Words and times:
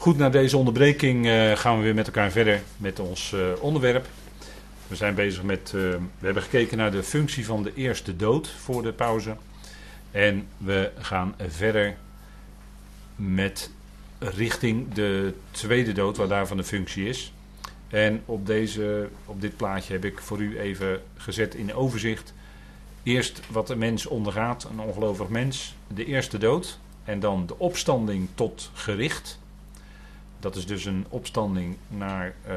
Goed, 0.00 0.16
na 0.16 0.30
deze 0.30 0.56
onderbreking 0.56 1.26
uh, 1.26 1.56
gaan 1.56 1.76
we 1.76 1.82
weer 1.82 1.94
met 1.94 2.06
elkaar 2.06 2.30
verder 2.30 2.62
met 2.76 2.98
ons 2.98 3.32
uh, 3.32 3.40
onderwerp. 3.60 4.06
We 4.86 4.96
zijn 4.96 5.14
bezig 5.14 5.42
met. 5.42 5.72
Uh, 5.74 5.82
we 6.18 6.24
hebben 6.24 6.42
gekeken 6.42 6.76
naar 6.76 6.90
de 6.90 7.02
functie 7.02 7.46
van 7.46 7.62
de 7.62 7.74
eerste 7.74 8.16
dood 8.16 8.48
voor 8.48 8.82
de 8.82 8.92
pauze. 8.92 9.36
En 10.10 10.46
we 10.56 10.90
gaan 10.98 11.34
verder 11.48 11.96
met 13.16 13.70
richting 14.18 14.92
de 14.92 15.34
tweede 15.50 15.92
dood, 15.92 16.16
waar 16.16 16.28
daarvan 16.28 16.56
de 16.56 16.64
functie 16.64 17.08
is. 17.08 17.32
En 17.88 18.22
op, 18.24 18.46
deze, 18.46 19.08
op 19.24 19.40
dit 19.40 19.56
plaatje 19.56 19.92
heb 19.92 20.04
ik 20.04 20.18
voor 20.18 20.40
u 20.40 20.58
even 20.58 21.02
gezet 21.16 21.54
in 21.54 21.74
overzicht. 21.74 22.34
Eerst 23.02 23.40
wat 23.50 23.66
de 23.66 23.76
mens 23.76 24.06
ondergaat, 24.06 24.66
een 24.70 24.80
ongelovig 24.80 25.28
mens, 25.28 25.74
de 25.94 26.04
eerste 26.04 26.38
dood. 26.38 26.78
En 27.04 27.20
dan 27.20 27.46
de 27.46 27.58
opstanding 27.58 28.28
tot 28.34 28.70
gericht. 28.74 29.38
Dat 30.40 30.56
is 30.56 30.66
dus 30.66 30.84
een 30.84 31.06
opstanding 31.08 31.76
naar 31.88 32.34
uh, 32.48 32.54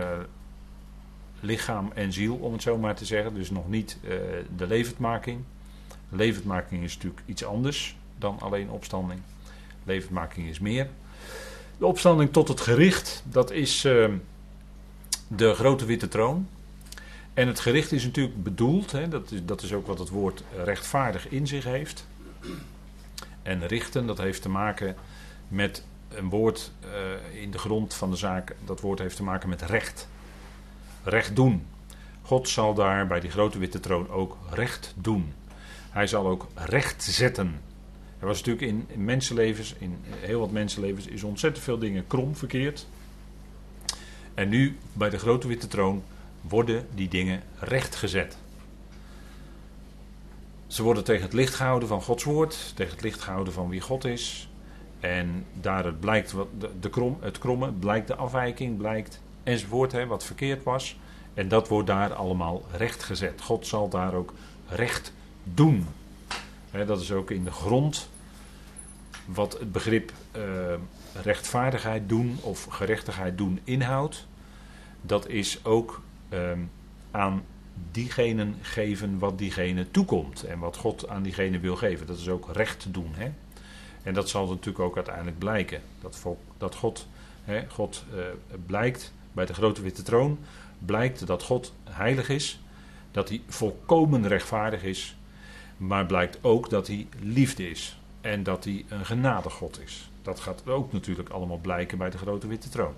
lichaam 1.39 1.91
en 1.93 2.13
ziel, 2.13 2.35
om 2.35 2.53
het 2.53 2.61
zo 2.61 2.77
maar 2.77 2.95
te 2.95 3.05
zeggen. 3.05 3.33
Dus 3.33 3.49
nog 3.49 3.69
niet 3.69 3.97
uh, 4.03 4.09
de 4.55 4.67
levendmaking. 4.67 5.41
Levendmaking 6.09 6.83
is 6.83 6.95
natuurlijk 6.95 7.21
iets 7.25 7.43
anders 7.45 7.95
dan 8.17 8.39
alleen 8.39 8.69
opstanding. 8.69 9.19
Levendmaking 9.83 10.49
is 10.49 10.59
meer. 10.59 10.87
De 11.77 11.85
opstanding 11.85 12.31
tot 12.31 12.47
het 12.47 12.61
gericht, 12.61 13.23
dat 13.29 13.51
is 13.51 13.85
uh, 13.85 14.09
de 15.27 15.53
grote 15.53 15.85
witte 15.85 16.07
troon. 16.07 16.47
En 17.33 17.47
het 17.47 17.59
gericht 17.59 17.91
is 17.91 18.03
natuurlijk 18.03 18.43
bedoeld, 18.43 18.91
hè, 18.91 19.07
dat, 19.07 19.31
is, 19.31 19.45
dat 19.45 19.61
is 19.61 19.73
ook 19.73 19.87
wat 19.87 19.99
het 19.99 20.09
woord 20.09 20.43
rechtvaardig 20.63 21.29
in 21.29 21.47
zich 21.47 21.63
heeft. 21.63 22.05
En 23.41 23.67
richten, 23.67 24.05
dat 24.05 24.17
heeft 24.17 24.41
te 24.41 24.49
maken 24.49 24.95
met 25.47 25.83
een 26.15 26.29
woord 26.29 26.71
uh, 26.85 27.41
in 27.41 27.51
de 27.51 27.57
grond 27.57 27.93
van 27.93 28.09
de 28.09 28.15
zaak, 28.15 28.55
dat 28.65 28.81
woord 28.81 28.99
heeft 28.99 29.15
te 29.15 29.23
maken 29.23 29.49
met 29.49 29.61
recht. 29.61 30.07
Recht 31.03 31.35
doen. 31.35 31.65
God 32.21 32.49
zal 32.49 32.73
daar 32.73 33.07
bij 33.07 33.19
die 33.19 33.29
grote 33.29 33.57
witte 33.57 33.79
troon 33.79 34.09
ook 34.09 34.37
recht 34.49 34.93
doen. 34.97 35.33
Hij 35.89 36.07
zal 36.07 36.27
ook 36.27 36.47
recht 36.55 37.03
zetten. 37.03 37.61
Er 38.19 38.27
was 38.27 38.43
natuurlijk 38.43 38.65
in, 38.67 38.85
in 38.87 39.05
mensenlevens, 39.05 39.75
in 39.77 39.97
heel 40.03 40.39
wat 40.39 40.51
mensenlevens, 40.51 41.07
is 41.07 41.23
ontzettend 41.23 41.63
veel 41.63 41.77
dingen 41.77 42.07
krom 42.07 42.35
verkeerd. 42.35 42.87
En 44.33 44.49
nu 44.49 44.77
bij 44.93 45.09
de 45.09 45.17
grote 45.17 45.47
witte 45.47 45.67
troon 45.67 46.03
worden 46.41 46.87
die 46.93 47.07
dingen 47.07 47.43
rechtgezet. 47.59 48.37
Ze 50.67 50.83
worden 50.83 51.03
tegen 51.03 51.23
het 51.23 51.33
licht 51.33 51.55
gehouden 51.55 51.87
van 51.87 52.01
Gods 52.01 52.23
woord, 52.23 52.71
tegen 52.75 52.93
het 52.93 53.03
licht 53.03 53.21
gehouden 53.21 53.53
van 53.53 53.69
wie 53.69 53.81
God 53.81 54.05
is. 54.05 54.49
En 55.03 55.45
daar 55.53 55.85
het 55.85 55.99
blijkt 55.99 56.31
wat 56.31 56.47
de, 56.79 56.89
krom, 56.89 57.17
het 57.19 57.37
kromme, 57.37 57.71
blijkt 57.71 58.07
de 58.07 58.15
afwijking, 58.15 58.77
blijkt 58.77 59.21
enzovoort, 59.43 59.91
hè, 59.91 60.05
wat 60.05 60.23
verkeerd 60.23 60.63
was. 60.63 60.97
En 61.33 61.47
dat 61.47 61.67
wordt 61.67 61.87
daar 61.87 62.13
allemaal 62.13 62.63
rechtgezet. 62.77 63.41
God 63.41 63.67
zal 63.67 63.89
daar 63.89 64.13
ook 64.13 64.33
recht 64.67 65.13
doen. 65.43 65.87
Hè, 66.71 66.85
dat 66.85 67.01
is 67.01 67.11
ook 67.11 67.31
in 67.31 67.43
de 67.43 67.51
grond 67.51 68.09
wat 69.25 69.59
het 69.59 69.71
begrip 69.71 70.11
uh, 70.35 70.43
rechtvaardigheid 71.23 72.09
doen 72.09 72.37
of 72.41 72.63
gerechtigheid 72.63 73.37
doen 73.37 73.59
inhoudt. 73.63 74.27
Dat 75.01 75.27
is 75.27 75.65
ook 75.65 76.01
uh, 76.29 76.51
aan 77.11 77.43
diegenen 77.91 78.55
geven 78.61 79.19
wat 79.19 79.37
diegene 79.37 79.91
toekomt. 79.91 80.43
En 80.43 80.59
wat 80.59 80.77
God 80.77 81.07
aan 81.07 81.23
diegene 81.23 81.59
wil 81.59 81.75
geven. 81.75 82.07
Dat 82.07 82.17
is 82.17 82.29
ook 82.29 82.49
recht 82.51 82.93
doen. 82.93 83.11
Hè? 83.13 83.31
En 84.03 84.13
dat 84.13 84.29
zal 84.29 84.47
natuurlijk 84.47 84.79
ook 84.79 84.95
uiteindelijk 84.95 85.37
blijken. 85.37 85.81
Dat, 86.01 86.25
dat 86.57 86.75
God, 86.75 87.07
hè, 87.43 87.69
God 87.69 88.03
uh, 88.13 88.21
blijkt 88.65 89.13
bij 89.31 89.45
de 89.45 89.53
grote 89.53 89.81
witte 89.81 90.01
troon, 90.01 90.39
blijkt 90.79 91.27
dat 91.27 91.43
God 91.43 91.73
heilig 91.83 92.29
is, 92.29 92.59
dat 93.11 93.29
hij 93.29 93.41
volkomen 93.47 94.27
rechtvaardig 94.27 94.83
is, 94.83 95.15
maar 95.77 96.05
blijkt 96.05 96.37
ook 96.41 96.69
dat 96.69 96.87
hij 96.87 97.07
liefde 97.19 97.69
is 97.69 97.99
en 98.21 98.43
dat 98.43 98.63
hij 98.63 98.85
een 98.87 99.05
genade 99.05 99.49
God 99.49 99.81
is. 99.81 100.09
Dat 100.21 100.39
gaat 100.39 100.67
ook 100.67 100.93
natuurlijk 100.93 101.29
allemaal 101.29 101.57
blijken 101.57 101.97
bij 101.97 102.09
de 102.09 102.17
grote 102.17 102.47
witte 102.47 102.69
troon. 102.69 102.93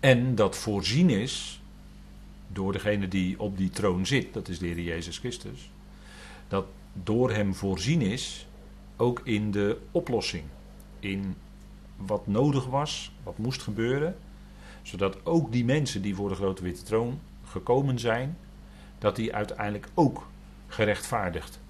En 0.00 0.34
dat 0.34 0.56
voorzien 0.56 1.10
is 1.10 1.60
door 2.48 2.72
degene 2.72 3.08
die 3.08 3.40
op 3.40 3.56
die 3.56 3.70
troon 3.70 4.06
zit, 4.06 4.34
dat 4.34 4.48
is 4.48 4.58
de 4.58 4.66
Heer 4.66 4.80
Jezus 4.80 5.18
Christus, 5.18 5.70
dat 6.48 6.66
door 6.92 7.32
hem 7.32 7.54
voorzien 7.54 8.00
is 8.00 8.46
ook 8.96 9.20
in 9.24 9.50
de 9.50 9.78
oplossing. 9.90 10.44
In 11.00 11.36
wat 11.96 12.26
nodig 12.26 12.66
was, 12.66 13.12
wat 13.22 13.38
moest 13.38 13.62
gebeuren. 13.62 14.16
Zodat 14.82 15.26
ook 15.26 15.52
die 15.52 15.64
mensen 15.64 16.02
die 16.02 16.14
voor 16.14 16.28
de 16.28 16.34
grote 16.34 16.62
witte 16.62 16.82
troon 16.82 17.20
gekomen 17.44 17.98
zijn, 17.98 18.38
dat 18.98 19.16
die 19.16 19.34
uiteindelijk 19.34 19.88
ook 19.94 20.26
gerechtvaardigd 20.68 21.60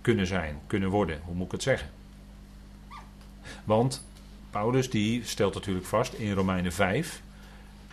kunnen 0.00 0.26
zijn, 0.26 0.58
kunnen 0.66 0.90
worden. 0.90 1.20
Hoe 1.24 1.34
moet 1.34 1.46
ik 1.46 1.52
het 1.52 1.62
zeggen? 1.62 1.90
Want 3.64 4.06
Paulus 4.50 4.90
die 4.90 5.24
stelt 5.24 5.54
natuurlijk 5.54 5.86
vast 5.86 6.12
in 6.12 6.32
Romeinen 6.32 6.72
5 6.72 7.22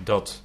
dat 0.04 0.44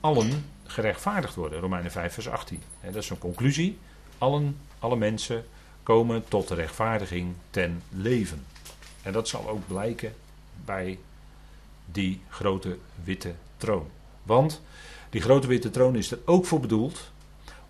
allen 0.00 0.44
gerechtvaardigd 0.64 1.34
worden. 1.34 1.60
Romeinen 1.60 1.90
5 1.90 2.12
vers 2.12 2.28
18. 2.28 2.62
dat 2.82 2.94
is 2.94 3.10
een 3.10 3.18
conclusie. 3.18 3.78
Allen, 4.18 4.56
alle 4.78 4.96
mensen 4.96 5.44
komen 5.88 6.24
tot 6.28 6.48
de 6.48 6.54
rechtvaardiging 6.54 7.34
ten 7.50 7.82
leven. 7.88 8.44
En 9.02 9.12
dat 9.12 9.28
zal 9.28 9.48
ook 9.48 9.66
blijken 9.66 10.14
bij 10.64 10.98
die 11.92 12.20
grote 12.28 12.78
witte 13.04 13.34
troon. 13.56 13.86
Want 14.22 14.62
die 15.10 15.20
grote 15.20 15.46
witte 15.46 15.70
troon 15.70 15.96
is 15.96 16.10
er 16.10 16.18
ook 16.24 16.46
voor 16.46 16.60
bedoeld 16.60 17.10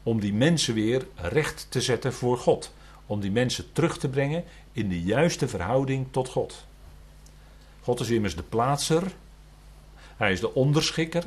om 0.02 0.20
die 0.20 0.32
mensen 0.32 0.74
weer 0.74 1.06
recht 1.14 1.66
te 1.68 1.80
zetten 1.80 2.12
voor 2.12 2.38
God. 2.38 2.72
Om 3.06 3.20
die 3.20 3.30
mensen 3.30 3.72
terug 3.72 3.98
te 3.98 4.08
brengen 4.08 4.44
in 4.72 4.88
de 4.88 5.02
juiste 5.02 5.48
verhouding 5.48 6.06
tot 6.10 6.28
God. 6.28 6.66
God 7.80 8.00
is 8.00 8.10
immers 8.10 8.36
de 8.36 8.42
plaatser. 8.42 9.02
Hij 10.16 10.32
is 10.32 10.40
de 10.40 10.54
onderschikker. 10.54 11.24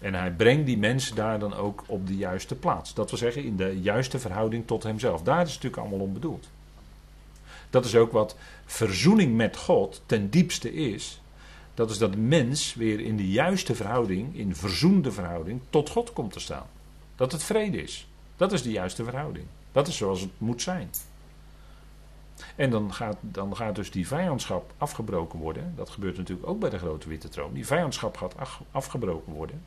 En 0.00 0.14
hij 0.14 0.30
brengt 0.30 0.66
die 0.66 0.78
mensen 0.78 1.16
daar 1.16 1.38
dan 1.38 1.54
ook 1.54 1.84
op 1.86 2.06
de 2.06 2.16
juiste 2.16 2.54
plaats. 2.54 2.94
Dat 2.94 3.10
wil 3.10 3.18
zeggen, 3.18 3.44
in 3.44 3.56
de 3.56 3.80
juiste 3.80 4.18
verhouding 4.18 4.66
tot 4.66 4.82
hemzelf. 4.82 5.22
Daar 5.22 5.42
is 5.42 5.52
het 5.52 5.62
natuurlijk 5.62 5.82
allemaal 5.82 6.06
om 6.06 6.12
bedoeld. 6.12 6.48
Dat 7.70 7.84
is 7.84 7.96
ook 7.96 8.12
wat 8.12 8.36
verzoening 8.64 9.36
met 9.36 9.56
God 9.56 10.02
ten 10.06 10.30
diepste 10.30 10.72
is. 10.74 11.20
Dat 11.74 11.90
is 11.90 11.98
dat 11.98 12.12
de 12.12 12.18
mens 12.18 12.74
weer 12.74 13.00
in 13.00 13.16
de 13.16 13.30
juiste 13.30 13.74
verhouding, 13.74 14.36
in 14.36 14.56
verzoende 14.56 15.12
verhouding, 15.12 15.60
tot 15.70 15.88
God 15.88 16.12
komt 16.12 16.32
te 16.32 16.40
staan. 16.40 16.66
Dat 17.16 17.32
het 17.32 17.42
vrede 17.42 17.82
is. 17.82 18.08
Dat 18.36 18.52
is 18.52 18.62
de 18.62 18.70
juiste 18.70 19.04
verhouding. 19.04 19.46
Dat 19.72 19.88
is 19.88 19.96
zoals 19.96 20.20
het 20.20 20.30
moet 20.38 20.62
zijn. 20.62 20.90
En 22.56 22.70
dan 22.70 22.92
gaat, 22.92 23.16
dan 23.20 23.56
gaat 23.56 23.74
dus 23.74 23.90
die 23.90 24.06
vijandschap 24.06 24.72
afgebroken 24.78 25.38
worden. 25.38 25.72
Dat 25.76 25.90
gebeurt 25.90 26.16
natuurlijk 26.16 26.48
ook 26.48 26.60
bij 26.60 26.70
de 26.70 26.78
grote 26.78 27.08
witte 27.08 27.28
troon. 27.28 27.52
Die 27.52 27.66
vijandschap 27.66 28.16
gaat 28.16 28.34
afgebroken 28.70 29.32
worden. 29.32 29.62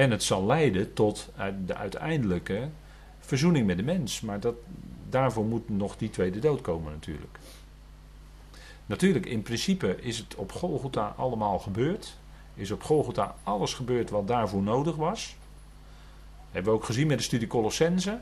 En 0.00 0.10
het 0.10 0.22
zal 0.22 0.46
leiden 0.46 0.92
tot 0.92 1.28
de 1.66 1.74
uiteindelijke 1.74 2.68
verzoening 3.18 3.66
met 3.66 3.76
de 3.76 3.82
mens. 3.82 4.20
Maar 4.20 4.40
dat, 4.40 4.54
daarvoor 5.08 5.44
moet 5.44 5.68
nog 5.68 5.96
die 5.96 6.10
tweede 6.10 6.38
dood 6.38 6.60
komen 6.60 6.92
natuurlijk. 6.92 7.38
Natuurlijk, 8.86 9.26
in 9.26 9.42
principe 9.42 9.96
is 10.02 10.18
het 10.18 10.34
op 10.34 10.52
Golgotha 10.52 11.14
allemaal 11.16 11.58
gebeurd. 11.58 12.16
Is 12.54 12.70
op 12.70 12.82
Golgotha 12.82 13.34
alles 13.42 13.74
gebeurd 13.74 14.10
wat 14.10 14.28
daarvoor 14.28 14.62
nodig 14.62 14.96
was. 14.96 15.36
Hebben 16.50 16.72
we 16.72 16.78
ook 16.78 16.84
gezien 16.84 17.06
met 17.06 17.18
de 17.18 17.24
studie 17.24 17.48
Colossense. 17.48 18.20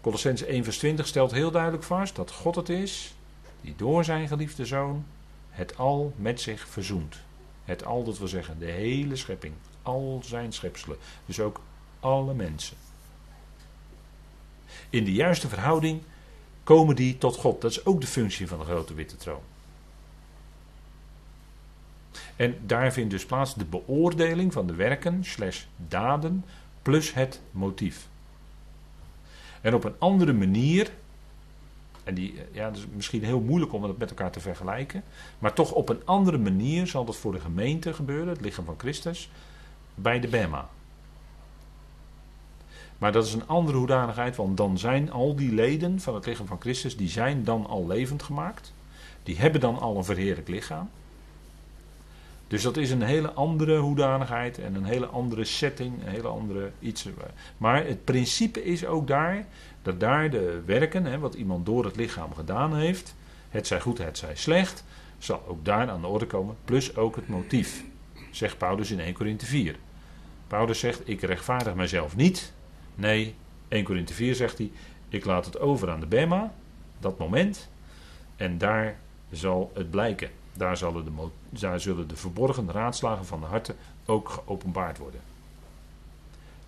Colossense 0.00 0.46
1 0.46 0.64
vers 0.64 0.78
20 0.78 1.06
stelt 1.06 1.30
heel 1.30 1.50
duidelijk 1.50 1.82
vast 1.82 2.16
dat 2.16 2.30
God 2.30 2.54
het 2.54 2.68
is 2.68 3.14
die 3.60 3.74
door 3.76 4.04
zijn 4.04 4.28
geliefde 4.28 4.66
zoon 4.66 5.04
het 5.50 5.78
al 5.78 6.12
met 6.16 6.40
zich 6.40 6.68
verzoent. 6.68 7.16
Het 7.64 7.84
al, 7.84 8.04
dat 8.04 8.18
wil 8.18 8.28
zeggen, 8.28 8.58
de 8.58 8.70
hele 8.70 9.16
schepping 9.16 9.54
al 9.82 10.20
zijn 10.24 10.52
schepselen. 10.52 10.96
Dus 11.26 11.40
ook 11.40 11.60
alle 12.00 12.34
mensen. 12.34 12.76
In 14.90 15.04
de 15.04 15.12
juiste 15.12 15.48
verhouding 15.48 16.02
komen 16.62 16.96
die 16.96 17.18
tot 17.18 17.36
God. 17.36 17.60
Dat 17.60 17.70
is 17.70 17.84
ook 17.84 18.00
de 18.00 18.06
functie 18.06 18.48
van 18.48 18.58
de 18.58 18.64
grote 18.64 18.94
witte 18.94 19.16
troon. 19.16 19.40
En 22.36 22.58
daar 22.66 22.92
vindt 22.92 23.10
dus 23.10 23.26
plaats 23.26 23.54
de 23.54 23.64
beoordeling 23.64 24.52
van 24.52 24.66
de 24.66 24.74
werken, 24.74 25.24
slash 25.24 25.64
daden, 25.76 26.44
plus 26.82 27.14
het 27.14 27.40
motief. 27.50 28.08
En 29.60 29.74
op 29.74 29.84
een 29.84 29.94
andere 29.98 30.32
manier, 30.32 30.92
en 32.04 32.14
die, 32.14 32.34
ja, 32.52 32.70
dat 32.70 32.76
is 32.76 32.86
misschien 32.94 33.24
heel 33.24 33.40
moeilijk 33.40 33.72
om 33.72 33.82
het 33.82 33.98
met 33.98 34.10
elkaar 34.10 34.30
te 34.30 34.40
vergelijken, 34.40 35.02
maar 35.38 35.52
toch 35.52 35.72
op 35.72 35.88
een 35.88 36.00
andere 36.04 36.38
manier 36.38 36.86
zal 36.86 37.04
dat 37.04 37.16
voor 37.16 37.32
de 37.32 37.40
gemeente 37.40 37.94
gebeuren, 37.94 38.28
het 38.28 38.40
lichaam 38.40 38.64
van 38.64 38.78
Christus, 38.78 39.30
bij 40.02 40.20
de 40.20 40.28
Bema. 40.28 40.68
Maar 42.98 43.12
dat 43.12 43.26
is 43.26 43.32
een 43.32 43.48
andere 43.48 43.78
hoedanigheid, 43.78 44.36
want 44.36 44.56
dan 44.56 44.78
zijn 44.78 45.10
al 45.10 45.36
die 45.36 45.54
leden 45.54 46.00
van 46.00 46.14
het 46.14 46.26
lichaam 46.26 46.46
van 46.46 46.60
Christus, 46.60 46.96
die 46.96 47.08
zijn 47.08 47.44
dan 47.44 47.66
al 47.66 47.86
levend 47.86 48.22
gemaakt. 48.22 48.72
Die 49.22 49.38
hebben 49.38 49.60
dan 49.60 49.78
al 49.78 49.96
een 49.96 50.04
verheerlijk 50.04 50.48
lichaam. 50.48 50.90
Dus 52.46 52.62
dat 52.62 52.76
is 52.76 52.90
een 52.90 53.02
hele 53.02 53.32
andere 53.32 53.78
hoedanigheid 53.78 54.58
en 54.58 54.74
een 54.74 54.84
hele 54.84 55.06
andere 55.06 55.44
setting, 55.44 56.02
een 56.02 56.10
hele 56.10 56.28
andere 56.28 56.70
iets. 56.78 57.08
Maar 57.56 57.86
het 57.86 58.04
principe 58.04 58.64
is 58.64 58.86
ook 58.86 59.06
daar 59.06 59.46
dat 59.82 60.00
daar 60.00 60.30
de 60.30 60.62
werken, 60.66 61.04
hè, 61.04 61.18
wat 61.18 61.34
iemand 61.34 61.66
door 61.66 61.84
het 61.84 61.96
lichaam 61.96 62.34
gedaan 62.34 62.76
heeft, 62.76 63.14
het 63.48 63.66
zij 63.66 63.80
goed, 63.80 63.98
het 63.98 64.18
zij 64.18 64.36
slecht, 64.36 64.84
zal 65.18 65.42
ook 65.46 65.64
daar 65.64 65.90
aan 65.90 66.00
de 66.00 66.06
orde 66.06 66.26
komen, 66.26 66.56
plus 66.64 66.96
ook 66.96 67.16
het 67.16 67.28
motief, 67.28 67.84
zegt 68.30 68.58
Paulus 68.58 68.90
in 68.90 69.00
1 69.00 69.14
Korinthe 69.14 69.46
4. 69.46 69.76
Paulus 70.50 70.78
zegt, 70.78 71.08
ik 71.08 71.20
rechtvaardig 71.20 71.74
mijzelf 71.74 72.16
niet. 72.16 72.52
Nee, 72.94 73.34
1 73.68 73.84
Korinthe 73.84 74.14
4 74.14 74.34
zegt 74.34 74.58
hij, 74.58 74.70
ik 75.08 75.24
laat 75.24 75.44
het 75.44 75.60
over 75.60 75.90
aan 75.90 76.00
de 76.00 76.06
Bema, 76.06 76.52
dat 76.98 77.18
moment, 77.18 77.68
en 78.36 78.58
daar 78.58 78.98
zal 79.30 79.70
het 79.74 79.90
blijken. 79.90 80.30
Daar 80.52 80.76
zullen, 80.76 81.04
de, 81.04 81.10
daar 81.50 81.80
zullen 81.80 82.08
de 82.08 82.16
verborgen 82.16 82.70
raadslagen 82.70 83.26
van 83.26 83.40
de 83.40 83.46
harten 83.46 83.76
ook 84.06 84.28
geopenbaard 84.28 84.98
worden. 84.98 85.20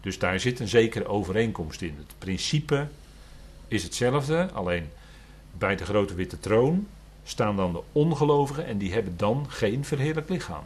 Dus 0.01 0.19
daar 0.19 0.41
zit 0.41 0.61
een 0.61 0.69
zekere 0.69 1.07
overeenkomst 1.07 1.83
in. 1.83 1.95
Het 1.97 2.15
principe 2.19 2.89
is 3.69 3.83
hetzelfde, 3.83 4.51
alleen 4.53 4.91
bij 5.59 5.77
de 5.77 5.85
grote 5.85 6.15
witte 6.15 6.41
troon 6.41 6.87
staan 7.25 7.57
dan 7.57 7.73
de 7.73 7.83
ongelovigen 7.93 8.67
en 8.67 8.79
die 8.79 8.93
hebben 8.93 9.17
dan 9.17 9.47
geen 9.49 9.85
verheerlijk 9.85 10.29
lichaam. 10.29 10.65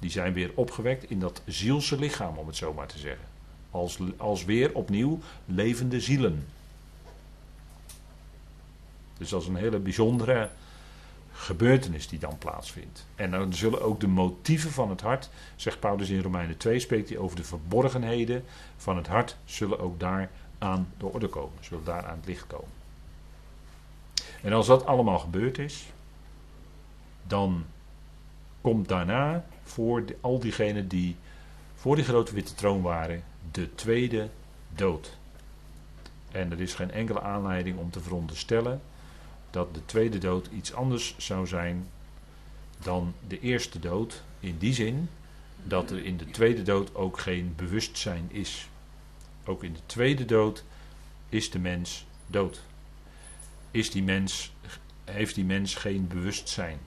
Die 0.00 0.10
zijn 0.10 0.32
weer 0.32 0.50
opgewekt 0.54 1.10
in 1.10 1.20
dat 1.20 1.42
zielse 1.46 1.98
lichaam, 1.98 2.36
om 2.36 2.46
het 2.46 2.56
zo 2.56 2.72
maar 2.72 2.86
te 2.86 2.98
zeggen. 2.98 3.24
Als, 3.70 3.98
als 4.16 4.44
weer 4.44 4.74
opnieuw 4.74 5.20
levende 5.44 6.00
zielen. 6.00 6.46
Dus 9.18 9.28
dat 9.28 9.42
is 9.42 9.48
een 9.48 9.56
hele 9.56 9.78
bijzondere 9.78 10.50
gebeurtenis 11.32 12.08
die 12.08 12.18
dan 12.18 12.38
plaatsvindt. 12.38 13.06
En 13.14 13.30
dan 13.30 13.54
zullen 13.54 13.82
ook 13.82 14.00
de 14.00 14.06
motieven 14.06 14.70
van 14.70 14.90
het 14.90 15.00
hart, 15.00 15.30
zegt 15.56 15.80
Paulus 15.80 16.08
in 16.08 16.22
Romeinen 16.22 16.56
2, 16.56 16.78
spreekt 16.78 17.08
hij 17.08 17.18
over 17.18 17.36
de 17.36 17.44
verborgenheden 17.44 18.44
van 18.76 18.96
het 18.96 19.06
hart, 19.06 19.36
zullen 19.44 19.80
ook 19.80 20.00
daar 20.00 20.30
aan 20.58 20.92
de 20.98 21.06
orde 21.06 21.28
komen, 21.28 21.58
zullen 21.60 21.84
daar 21.84 22.06
aan 22.06 22.16
het 22.16 22.26
licht 22.26 22.46
komen. 22.46 22.68
En 24.42 24.52
als 24.52 24.66
dat 24.66 24.86
allemaal 24.86 25.18
gebeurd 25.18 25.58
is, 25.58 25.86
dan 27.26 27.64
komt 28.60 28.88
daarna 28.88 29.44
voor 29.70 30.04
al 30.20 30.38
diegenen 30.38 30.88
die 30.88 31.16
voor 31.74 31.96
die 31.96 32.04
grote 32.04 32.34
witte 32.34 32.54
troon 32.54 32.82
waren, 32.82 33.22
de 33.50 33.74
tweede 33.74 34.28
dood. 34.74 35.18
En 36.32 36.52
er 36.52 36.60
is 36.60 36.74
geen 36.74 36.90
enkele 36.90 37.20
aanleiding 37.20 37.78
om 37.78 37.90
te 37.90 38.00
veronderstellen 38.00 38.80
dat 39.50 39.74
de 39.74 39.84
tweede 39.84 40.18
dood 40.18 40.48
iets 40.56 40.74
anders 40.74 41.14
zou 41.18 41.46
zijn 41.46 41.88
dan 42.78 43.14
de 43.28 43.40
eerste 43.40 43.78
dood. 43.78 44.22
In 44.40 44.58
die 44.58 44.74
zin 44.74 45.08
dat 45.64 45.90
er 45.90 46.04
in 46.04 46.16
de 46.16 46.30
tweede 46.30 46.62
dood 46.62 46.94
ook 46.94 47.18
geen 47.18 47.52
bewustzijn 47.56 48.28
is. 48.32 48.68
Ook 49.44 49.64
in 49.64 49.72
de 49.72 49.86
tweede 49.86 50.24
dood 50.24 50.64
is 51.28 51.50
de 51.50 51.58
mens 51.58 52.06
dood. 52.26 52.62
Is 53.70 53.90
die 53.90 54.02
mens, 54.02 54.52
heeft 55.04 55.34
die 55.34 55.44
mens 55.44 55.74
geen 55.74 56.08
bewustzijn. 56.08 56.78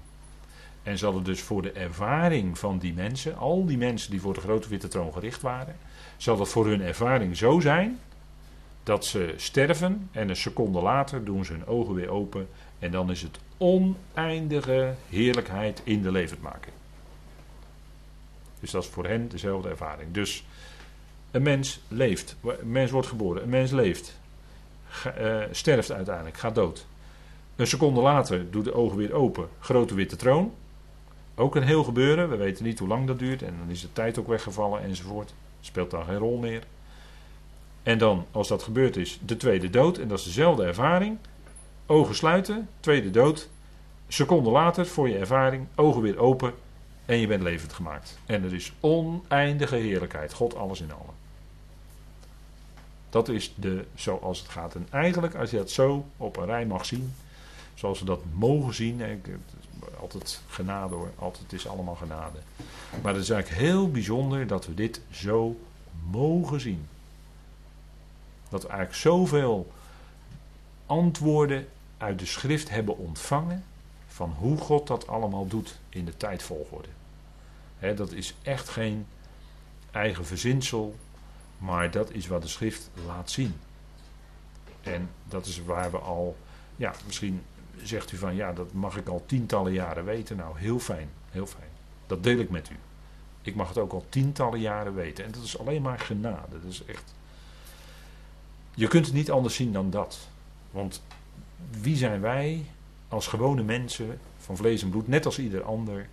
En 0.84 0.98
zal 0.98 1.16
het 1.16 1.26
dus 1.26 1.42
voor 1.42 1.62
de 1.62 1.72
ervaring 1.72 2.60
van 2.60 2.78
die 2.78 2.94
mensen, 2.94 3.38
al 3.38 3.66
die 3.66 3.78
mensen 3.78 4.12
die 4.12 4.22
voor 4.22 4.34
de 4.34 4.40
grote 4.40 4.70
witte 4.70 4.88
troon 4.88 5.14
gericht 5.14 5.42
waren, 5.42 5.76
zal 6.18 6.38
dat 6.38 6.50
voor 6.50 6.68
hun 6.68 6.82
ervaring 6.82 7.38
zo 7.38 7.60
zijn 7.60 8.00
dat 8.84 9.06
ze 9.06 9.34
sterven 9.38 10.10
en 10.12 10.30
een 10.30 10.36
seconde 10.36 10.82
later 10.82 11.24
doen 11.26 11.46
ze 11.46 11.52
hun 11.52 11.68
ogen 11.68 11.94
weer 11.94 12.10
open 12.10 12.48
en 12.80 12.92
dan 12.92 13.12
is 13.12 13.22
het 13.22 13.40
oneindige 13.58 14.94
heerlijkheid 15.10 15.82
in 15.84 16.02
de 16.02 16.12
levendmaking. 16.12 16.76
Dus 18.60 18.72
dat 18.72 18.84
is 18.84 18.90
voor 18.90 19.08
hen 19.08 19.28
dezelfde 19.28 19.70
ervaring. 19.70 20.12
Dus 20.12 20.46
een 21.32 21.44
mens 21.44 21.80
leeft, 21.88 22.36
een 22.42 22.72
mens 22.72 22.92
wordt 22.92 23.08
geboren, 23.08 23.44
een 23.44 23.50
mens 23.50 23.72
leeft, 23.72 24.20
uh, 25.20 25.44
sterft 25.52 25.92
uiteindelijk, 25.92 26.38
gaat 26.38 26.56
dood. 26.56 26.86
Een 27.56 27.68
seconde 27.68 28.02
later 28.02 28.52
doet 28.52 28.66
de 28.66 28.74
ogen 28.74 28.98
weer 28.98 29.14
open, 29.14 29.48
grote 29.60 29.96
witte 29.96 30.16
troon. 30.16 30.54
Ook 31.36 31.56
een 31.56 31.64
heel 31.64 31.84
gebeuren, 31.84 32.30
we 32.30 32.36
weten 32.36 32.64
niet 32.64 32.80
hoe 32.80 32.88
lang 32.88 33.08
dat 33.08 33.20
duurt 33.20 33.42
en 33.42 33.56
dan 33.60 33.70
is 33.70 33.82
de 33.82 33.94
tijd 33.94 34.20
ook 34.20 34.28
weggevallen 34.28 34.84
enzovoort. 34.84 35.34
Speelt 35.62 35.92
dan 35.92 36.06
geen 36.06 36.18
rol 36.18 36.38
meer. 36.38 36.64
En 37.84 37.98
dan, 37.98 38.26
als 38.32 38.48
dat 38.48 38.64
gebeurd 38.64 38.98
is, 38.98 39.20
de 39.26 39.38
tweede 39.38 39.70
dood. 39.70 39.98
En 39.98 40.08
dat 40.08 40.20
is 40.20 40.26
dezelfde 40.26 40.64
ervaring. 40.64 41.18
Ogen 41.86 42.16
sluiten, 42.16 42.70
tweede 42.80 43.12
dood. 43.12 43.50
Seconde 44.08 44.50
later, 44.50 44.86
voor 44.86 45.10
je 45.10 45.18
ervaring, 45.18 45.68
ogen 45.76 46.02
weer 46.02 46.18
open. 46.18 46.54
En 47.06 47.18
je 47.18 47.28
bent 47.28 47.44
levend 47.44 47.74
gemaakt. 47.74 48.20
En 48.26 48.44
er 48.44 48.54
is 48.54 48.74
oneindige 48.80 49.76
heerlijkheid. 49.76 50.34
God 50.34 50.56
alles 50.56 50.82
in 50.82 50.92
allen. 50.92 51.16
Dat 53.10 53.30
is 53.30 53.54
de, 53.56 53.86
zoals 53.96 54.40
het 54.40 54.50
gaat. 54.50 54.76
En 54.76 54.88
eigenlijk, 54.90 55.36
als 55.36 55.50
je 55.50 55.58
dat 55.58 55.72
zo 55.72 56.06
op 56.18 56.38
een 56.38 56.46
rij 56.46 56.66
mag 56.66 56.86
zien, 56.86 57.14
zoals 57.74 58.00
we 58.00 58.06
dat 58.06 58.22
mogen 58.34 58.74
zien, 58.74 59.02
altijd 60.00 60.42
genade 60.50 60.96
hoor, 60.96 61.12
altijd 61.16 61.54
is 61.54 61.68
allemaal 61.68 61.96
genade. 61.96 62.38
Maar 63.02 63.14
het 63.14 63.24
is 63.24 63.30
eigenlijk 63.30 63.62
heel 63.62 63.92
bijzonder 63.92 64.48
dat 64.48 64.66
we 64.66 64.74
dit 64.74 65.02
zo 65.12 65.60
mogen 66.10 66.60
zien. 66.60 66.88
Dat 68.50 68.62
we 68.62 68.68
eigenlijk 68.68 69.00
zoveel 69.00 69.72
antwoorden 70.86 71.68
uit 71.98 72.20
de 72.20 72.26
schrift 72.26 72.70
hebben 72.70 72.98
ontvangen 72.98 73.64
van 74.08 74.36
hoe 74.40 74.58
God 74.58 74.88
dat 74.88 75.08
allemaal 75.08 75.48
doet 75.48 75.80
in 75.90 76.06
de 76.06 76.18
tijdvolgorde. 76.18 76.90
He, 77.78 77.94
dat 77.94 78.12
is 78.12 78.36
echt 78.42 78.70
geen 78.70 79.06
eigen 79.92 80.26
verzinsel, 80.26 80.96
maar 81.58 81.92
dat 81.92 82.12
is 82.12 82.28
wat 82.28 82.42
de 82.42 82.48
schrift 82.48 82.90
laat 83.06 83.32
zien. 83.32 83.56
En 84.82 85.10
dat 85.26 85.46
is 85.46 85.64
waar 85.64 85.92
we 85.92 85.98
al, 85.98 86.38
ja, 86.76 86.94
misschien 87.06 87.44
zegt 87.84 88.12
u 88.12 88.18
van 88.18 88.36
ja, 88.36 88.54
dat 88.54 88.74
mag 88.74 88.98
ik 88.98 89.08
al 89.08 89.24
tientallen 89.26 89.74
jaren 89.74 90.06
weten. 90.06 90.38
Nou, 90.38 90.60
heel 90.60 90.80
fijn, 90.80 91.10
heel 91.30 91.46
fijn. 91.46 91.70
Dat 92.08 92.24
deel 92.24 92.38
ik 92.38 92.50
met 92.50 92.70
u. 92.70 92.76
Ik 93.42 93.56
mag 93.56 93.68
het 93.68 93.78
ook 93.78 93.94
al 93.94 94.06
tientallen 94.10 94.60
jaren 94.60 94.96
weten. 94.96 95.26
En 95.26 95.32
dat 95.32 95.44
is 95.44 95.60
alleen 95.60 95.82
maar 95.82 96.00
genade. 96.00 96.62
Dat 96.62 96.72
is 96.72 96.86
echt. 96.86 97.14
Je 98.76 98.88
kunt 98.88 99.06
het 99.06 99.16
niet 99.16 99.32
anders 99.32 99.56
zien 99.56 99.74
dan 99.74 99.90
dat. 99.90 100.28
Want 100.72 101.02
wie 101.82 101.96
zijn 101.96 102.22
wij 102.22 102.66
als 103.08 103.28
gewone 103.28 103.64
mensen 103.64 104.20
van 104.38 104.58
vlees 104.58 104.82
en 104.82 104.90
bloed, 104.90 105.08
net 105.08 105.26
als 105.26 105.40
ieder 105.40 105.64
ander, 105.64 106.08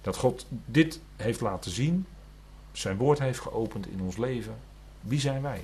dat 0.00 0.16
God 0.16 0.46
dit 0.64 1.00
heeft 1.16 1.40
laten 1.40 1.70
zien, 1.70 2.06
zijn 2.72 2.96
woord 2.96 3.18
heeft 3.18 3.40
geopend 3.40 3.86
in 3.86 4.00
ons 4.00 4.16
leven. 4.16 4.54
Wie 5.00 5.20
zijn 5.20 5.42
wij? 5.42 5.62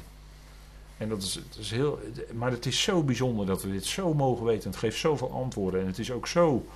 En 1.04 1.11
dat 1.11 1.23
is, 1.23 1.40
is 1.58 1.70
heel, 1.70 2.00
maar 2.32 2.50
het 2.50 2.66
is 2.66 2.82
zo 2.82 3.02
bijzonder 3.02 3.46
dat 3.46 3.62
we 3.62 3.70
dit 3.70 3.84
zo 3.84 4.14
mogen 4.14 4.44
weten. 4.44 4.70
Het 4.70 4.78
geeft 4.78 4.99
zoveel 4.99 5.30
antwoorden. 5.30 5.80
En 5.80 5.87
het 5.87 5.99
is 5.99 6.11
ook 6.11 6.26
zo 6.26 6.66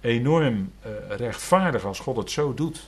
enorm 0.00 0.72
uh, 0.86 1.16
rechtvaardig 1.16 1.84
als 1.84 1.98
God 1.98 2.16
het 2.16 2.30
zo 2.30 2.54
doet. 2.54 2.82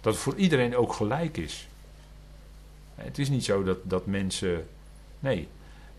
Dat 0.00 0.12
het 0.12 0.22
voor 0.22 0.36
iedereen 0.36 0.76
ook 0.76 0.92
gelijk 0.92 1.36
is. 1.36 1.68
Het 2.94 3.18
is 3.18 3.28
niet 3.28 3.44
zo 3.44 3.62
dat, 3.62 3.78
dat 3.82 4.06
mensen. 4.06 4.66
Nee, 5.18 5.48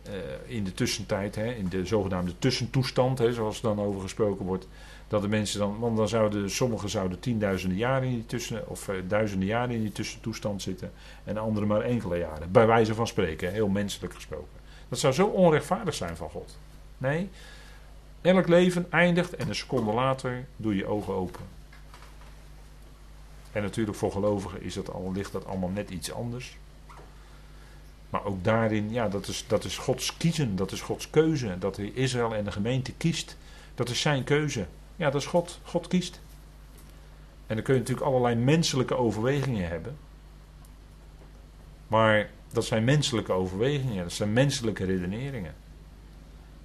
uh, 0.07 0.55
in 0.55 0.63
de 0.63 0.73
tussentijd, 0.73 1.35
hè, 1.35 1.53
in 1.53 1.69
de 1.69 1.85
zogenaamde 1.85 2.33
tussentoestand, 2.39 3.19
hè, 3.19 3.33
zoals 3.33 3.61
dan 3.61 3.79
over 3.79 4.01
gesproken 4.01 4.45
wordt. 4.45 4.67
Dat 5.07 5.21
de 5.21 5.27
mensen 5.27 5.59
dan. 5.59 5.79
Want 5.79 5.97
dan 5.97 6.07
zouden 6.07 6.51
sommigen 6.51 6.89
zouden 6.89 7.19
tienduizenden 7.19 7.77
jaren 7.77 8.07
in 8.07 8.13
die 8.13 8.25
tussen. 8.25 8.69
of 8.69 8.87
uh, 8.87 8.95
duizenden 9.07 9.47
jaren 9.47 9.75
in 9.75 9.81
die 9.81 9.91
tussentoestand 9.91 10.61
zitten. 10.61 10.91
En 11.23 11.37
anderen 11.37 11.67
maar 11.67 11.81
enkele 11.81 12.17
jaren. 12.17 12.51
Bij 12.51 12.67
wijze 12.67 12.95
van 12.95 13.07
spreken, 13.07 13.51
heel 13.51 13.67
menselijk 13.67 14.13
gesproken. 14.13 14.61
Dat 14.89 14.99
zou 14.99 15.13
zo 15.13 15.25
onrechtvaardig 15.25 15.93
zijn 15.93 16.15
van 16.15 16.29
God. 16.29 16.57
Nee, 16.97 17.29
elk 18.21 18.47
leven 18.47 18.91
eindigt 18.91 19.35
en 19.35 19.47
een 19.47 19.55
seconde 19.55 19.91
later 19.91 20.45
doe 20.55 20.75
je 20.75 20.85
ogen 20.85 21.13
open. 21.13 21.41
En 23.51 23.61
natuurlijk 23.61 23.97
voor 23.97 24.11
gelovigen 24.11 24.61
is 24.61 24.73
dat 24.73 24.93
al, 24.93 25.11
ligt 25.13 25.31
dat 25.31 25.45
allemaal 25.45 25.69
net 25.69 25.89
iets 25.89 26.11
anders. 26.11 26.57
Maar 28.13 28.25
ook 28.25 28.43
daarin, 28.43 28.91
ja, 28.91 29.07
dat 29.07 29.27
is, 29.27 29.45
dat 29.47 29.63
is 29.63 29.77
Gods 29.77 30.17
kiezen, 30.17 30.55
dat 30.55 30.71
is 30.71 30.81
Gods 30.81 31.09
keuze. 31.09 31.57
Dat 31.59 31.77
hij 31.77 31.85
Israël 31.85 32.35
en 32.35 32.43
de 32.43 32.51
gemeente 32.51 32.93
kiest, 32.93 33.37
dat 33.75 33.89
is 33.89 34.01
zijn 34.01 34.23
keuze. 34.23 34.65
Ja, 34.95 35.09
dat 35.09 35.21
is 35.21 35.27
God. 35.27 35.59
God 35.63 35.87
kiest. 35.87 36.21
En 37.47 37.55
dan 37.55 37.63
kun 37.63 37.73
je 37.73 37.79
natuurlijk 37.79 38.07
allerlei 38.07 38.35
menselijke 38.35 38.95
overwegingen 38.95 39.67
hebben. 39.67 39.97
Maar 41.87 42.29
dat 42.51 42.65
zijn 42.65 42.83
menselijke 42.83 43.31
overwegingen, 43.31 44.03
dat 44.03 44.11
zijn 44.11 44.33
menselijke 44.33 44.85
redeneringen. 44.85 45.53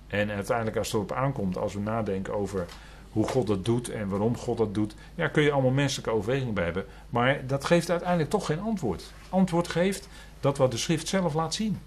En 0.07 0.31
uiteindelijk, 0.31 0.77
als 0.77 0.87
het 0.87 0.97
erop 0.97 1.13
aankomt, 1.13 1.57
als 1.57 1.75
we 1.75 1.81
nadenken 1.81 2.35
over 2.35 2.67
hoe 3.11 3.29
God 3.29 3.47
dat 3.47 3.65
doet 3.65 3.89
en 3.91 4.09
waarom 4.09 4.37
God 4.37 4.59
dat 4.59 4.75
doet, 4.75 4.95
ja, 5.15 5.29
kun 5.29 5.43
je 5.43 5.53
allemaal 5.53 5.71
menselijke 5.71 6.11
overwegingen 6.11 6.55
bij 6.55 6.65
hebben. 6.65 6.85
Maar 7.11 7.47
dat 7.47 7.65
geeft 7.65 7.91
uiteindelijk 7.91 8.31
toch 8.31 8.47
geen 8.47 8.61
antwoord. 8.61 9.13
Antwoord 9.29 9.69
geeft 9.69 10.09
dat 10.41 10.59
wat 10.59 10.71
de 10.71 10.77
schrift 10.77 11.09
zelf 11.09 11.35
laat 11.35 11.55
zien. 11.55 11.79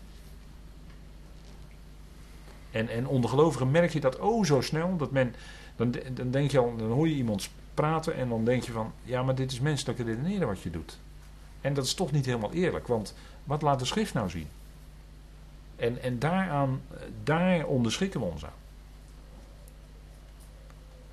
En, 2.72 2.90
en 2.90 3.08
onder 3.08 3.30
gelovigen 3.30 3.72
merk 3.72 3.94
je 3.94 4.00
dat 4.00 4.20
oh 4.20 4.46
zo 4.46 4.62
snel, 4.62 4.98
dat 4.98 5.12
men 5.12 5.36
Dan, 5.76 5.96
dan, 6.14 6.32
denk 6.32 6.52
je 6.52 6.60
al, 6.60 6.76
dan 6.76 6.92
hoor 6.92 7.08
je 7.08 7.16
iemand 7.16 7.50
praten 7.74 8.16
en 8.16 8.30
dan 8.30 8.46
denk 8.46 8.64
je 8.64 8.72
van, 8.72 8.94
ja, 9.04 9.24
maar 9.24 9.36
dit 9.36 9.52
is 9.52 9.60
menselijke 9.60 10.04
redeneren 10.04 10.48
wat 10.48 10.62
je 10.62 10.70
doet. 10.70 11.00
En 11.62 11.74
dat 11.74 11.86
is 11.86 11.94
toch 11.94 12.12
niet 12.12 12.26
helemaal 12.26 12.54
eerlijk, 12.54 12.88
want 12.88 13.16
wat 13.44 13.62
laat 13.62 13.80
de 13.80 13.86
schrift 13.86 14.14
nou 14.14 14.30
zien? 14.30 14.48
En, 15.76 16.02
en 16.02 16.20
daaraan, 16.20 16.82
daar 17.24 17.66
onderschikken 17.66 18.20
we 18.20 18.26
ons 18.26 18.46
aan. 18.46 18.60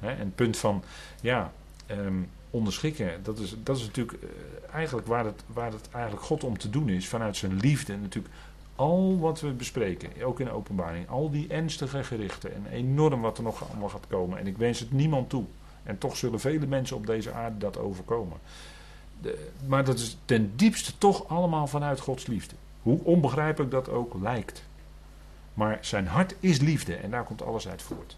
En 0.01 0.19
het 0.19 0.35
punt 0.35 0.57
van, 0.57 0.83
ja, 1.21 1.53
um, 1.91 2.31
onderschikken, 2.51 3.23
dat 3.23 3.39
is, 3.39 3.55
dat 3.63 3.77
is 3.77 3.83
natuurlijk 3.87 4.23
eh, 4.23 4.29
eigenlijk 4.75 5.07
waar 5.07 5.25
het, 5.25 5.43
waar 5.47 5.73
het 5.73 5.89
eigenlijk 5.93 6.25
God 6.25 6.45
om 6.45 6.59
te 6.59 6.71
doen 6.71 6.89
is, 6.89 7.09
vanuit 7.09 7.37
zijn 7.37 7.57
liefde. 7.57 7.97
Natuurlijk 7.97 8.35
al 8.77 9.19
wat 9.19 9.41
we 9.41 9.51
bespreken, 9.51 10.23
ook 10.25 10.41
in 10.41 10.47
de 10.47 10.53
openbaring, 10.53 11.09
al 11.09 11.31
die 11.31 11.49
ernstige 11.49 12.05
gerichten 12.05 12.55
en 12.55 12.67
enorm 12.73 13.21
wat 13.21 13.37
er 13.37 13.45
nog 13.45 13.71
allemaal 13.71 13.89
gaat 13.89 14.07
komen. 14.09 14.39
En 14.39 14.47
ik 14.47 14.57
wens 14.57 14.81
het 14.81 14.93
niemand 14.93 15.29
toe. 15.29 15.45
En 15.83 15.99
toch 15.99 16.17
zullen 16.17 16.41
vele 16.41 16.67
mensen 16.67 16.97
op 16.97 17.07
deze 17.07 17.33
aarde 17.33 17.59
dat 17.59 17.79
overkomen. 17.79 18.39
De, 19.21 19.49
maar 19.67 19.85
dat 19.85 19.99
is 19.99 20.17
ten 20.25 20.53
diepste 20.57 20.99
toch 20.99 21.29
allemaal 21.29 21.67
vanuit 21.67 22.01
Gods 22.01 22.27
liefde. 22.27 22.55
Hoe 22.83 23.01
onbegrijpelijk 23.03 23.71
dat 23.71 23.89
ook 23.89 24.15
lijkt. 24.21 24.63
Maar 25.55 25.79
zijn 25.81 26.07
hart 26.07 26.35
is 26.41 26.61
liefde 26.61 26.95
en 26.95 27.11
daar 27.11 27.25
komt 27.25 27.43
alles 27.43 27.69
uit 27.69 27.83
voort. 27.83 28.17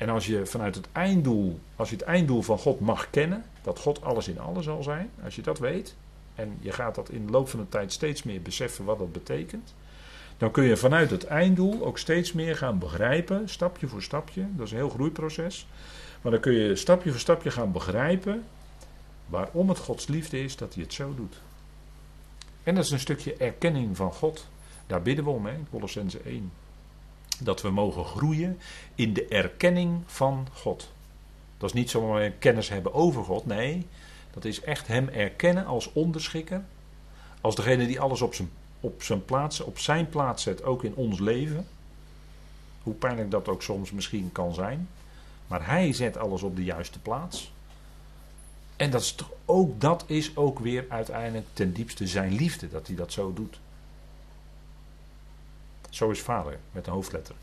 En 0.00 0.08
als 0.08 0.26
je 0.26 0.46
vanuit 0.46 0.74
het 0.74 0.88
einddoel, 0.92 1.60
als 1.76 1.90
je 1.90 1.96
het 1.96 2.04
einddoel 2.04 2.42
van 2.42 2.58
God 2.58 2.80
mag 2.80 3.10
kennen, 3.10 3.44
dat 3.62 3.78
God 3.78 4.02
alles 4.02 4.28
in 4.28 4.38
alles 4.38 4.64
zal 4.64 4.82
zijn, 4.82 5.10
als 5.24 5.36
je 5.36 5.42
dat 5.42 5.58
weet, 5.58 5.96
en 6.34 6.56
je 6.60 6.72
gaat 6.72 6.94
dat 6.94 7.10
in 7.10 7.26
de 7.26 7.32
loop 7.32 7.48
van 7.48 7.60
de 7.60 7.68
tijd 7.68 7.92
steeds 7.92 8.22
meer 8.22 8.42
beseffen 8.42 8.84
wat 8.84 8.98
dat 8.98 9.12
betekent, 9.12 9.74
dan 10.38 10.50
kun 10.50 10.64
je 10.64 10.76
vanuit 10.76 11.10
het 11.10 11.24
einddoel 11.24 11.84
ook 11.84 11.98
steeds 11.98 12.32
meer 12.32 12.56
gaan 12.56 12.78
begrijpen, 12.78 13.48
stapje 13.48 13.88
voor 13.88 14.02
stapje, 14.02 14.46
dat 14.50 14.66
is 14.66 14.72
een 14.72 14.78
heel 14.78 14.88
groeiproces, 14.88 15.66
maar 16.20 16.32
dan 16.32 16.40
kun 16.40 16.52
je 16.52 16.76
stapje 16.76 17.10
voor 17.10 17.20
stapje 17.20 17.50
gaan 17.50 17.72
begrijpen 17.72 18.44
waarom 19.26 19.68
het 19.68 19.78
Gods 19.78 20.06
liefde 20.06 20.42
is 20.42 20.56
dat 20.56 20.74
hij 20.74 20.82
het 20.82 20.92
zo 20.92 21.14
doet. 21.14 21.40
En 22.62 22.74
dat 22.74 22.84
is 22.84 22.90
een 22.90 23.00
stukje 23.00 23.34
erkenning 23.34 23.96
van 23.96 24.12
God. 24.12 24.48
Daar 24.86 25.02
bidden 25.02 25.24
we 25.24 25.30
om, 25.30 25.46
hè, 25.46 25.54
Colossense 25.70 26.20
1 26.24 26.50
dat 27.44 27.62
we 27.62 27.70
mogen 27.70 28.04
groeien 28.04 28.58
in 28.94 29.12
de 29.12 29.26
erkenning 29.26 30.02
van 30.06 30.48
God. 30.52 30.92
Dat 31.58 31.68
is 31.68 31.74
niet 31.74 31.90
zomaar 31.90 32.30
kennis 32.30 32.68
hebben 32.68 32.94
over 32.94 33.24
God, 33.24 33.46
nee, 33.46 33.86
dat 34.30 34.44
is 34.44 34.60
echt 34.60 34.86
Hem 34.86 35.08
erkennen 35.08 35.66
als 35.66 35.92
onderschikker, 35.92 36.64
als 37.40 37.54
degene 37.54 37.86
die 37.86 38.00
alles 38.00 38.22
op 38.22 38.34
zijn, 38.34 38.50
op 38.80 39.02
zijn 39.02 39.24
plaats, 39.24 39.60
op 39.60 39.78
zijn 39.78 40.08
plaats 40.08 40.42
zet, 40.42 40.62
ook 40.62 40.84
in 40.84 40.94
ons 40.94 41.18
leven. 41.18 41.66
Hoe 42.82 42.94
pijnlijk 42.94 43.30
dat 43.30 43.48
ook 43.48 43.62
soms 43.62 43.90
misschien 43.90 44.32
kan 44.32 44.54
zijn, 44.54 44.88
maar 45.46 45.66
Hij 45.66 45.92
zet 45.92 46.16
alles 46.16 46.42
op 46.42 46.56
de 46.56 46.64
juiste 46.64 46.98
plaats. 46.98 47.52
En 48.76 48.90
dat 48.90 49.00
is 49.00 49.12
toch 49.12 49.30
ook, 49.44 49.80
dat 49.80 50.04
is 50.06 50.36
ook 50.36 50.58
weer 50.58 50.84
uiteindelijk 50.88 51.46
ten 51.52 51.72
diepste 51.72 52.06
zijn 52.06 52.32
liefde, 52.32 52.68
dat 52.68 52.86
hij 52.86 52.96
dat 52.96 53.12
zo 53.12 53.32
doet. 53.32 53.60
Zo 55.90 56.10
is 56.10 56.20
vader 56.20 56.58
met 56.72 56.86
een 56.86 56.92
hoofdletter. 56.92 57.34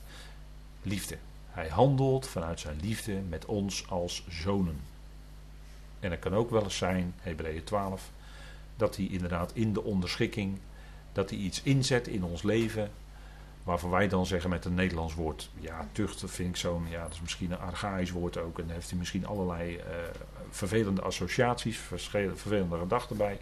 Liefde. 0.82 1.18
Hij 1.50 1.68
handelt 1.68 2.28
vanuit 2.28 2.60
zijn 2.60 2.80
liefde 2.82 3.14
met 3.30 3.46
ons 3.46 3.90
als 3.90 4.26
zonen. 4.30 4.80
En 6.00 6.12
het 6.12 6.20
kan 6.20 6.34
ook 6.34 6.50
wel 6.50 6.64
eens 6.64 6.78
zijn, 6.78 7.14
Hebreeën 7.18 7.64
12, 7.64 8.12
dat 8.76 8.96
hij 8.96 9.06
inderdaad 9.06 9.52
in 9.54 9.74
de 9.74 9.84
onderschikking, 9.84 10.58
dat 11.14 11.30
hij 11.30 11.40
iets 11.40 11.62
inzet 11.64 12.08
in 12.08 12.24
ons 12.24 12.44
leven, 12.44 12.92
waarvan 13.64 13.90
wij 13.90 14.08
dan 14.08 14.26
zeggen 14.26 14.50
met 14.50 14.66
een 14.66 14.74
Nederlands 14.74 15.14
woord, 15.14 15.50
ja, 15.60 15.88
tucht 15.92 16.24
vind 16.26 16.50
ik 16.50 16.56
zo'n, 16.56 16.88
ja, 16.90 17.04
dat 17.04 17.14
is 17.14 17.22
misschien 17.22 17.52
een 17.52 17.60
archaïsch 17.60 18.12
woord 18.12 18.38
ook, 18.38 18.60
en 18.60 18.66
daar 18.66 18.76
heeft 18.76 18.90
hij 18.90 19.00
misschien 19.00 19.26
allerlei 19.26 19.76
uh, 19.76 19.84
vervelende 20.50 21.02
associaties, 21.02 21.78
vervelende 21.78 22.78
gedachten 22.78 23.18
bij. 23.18 23.40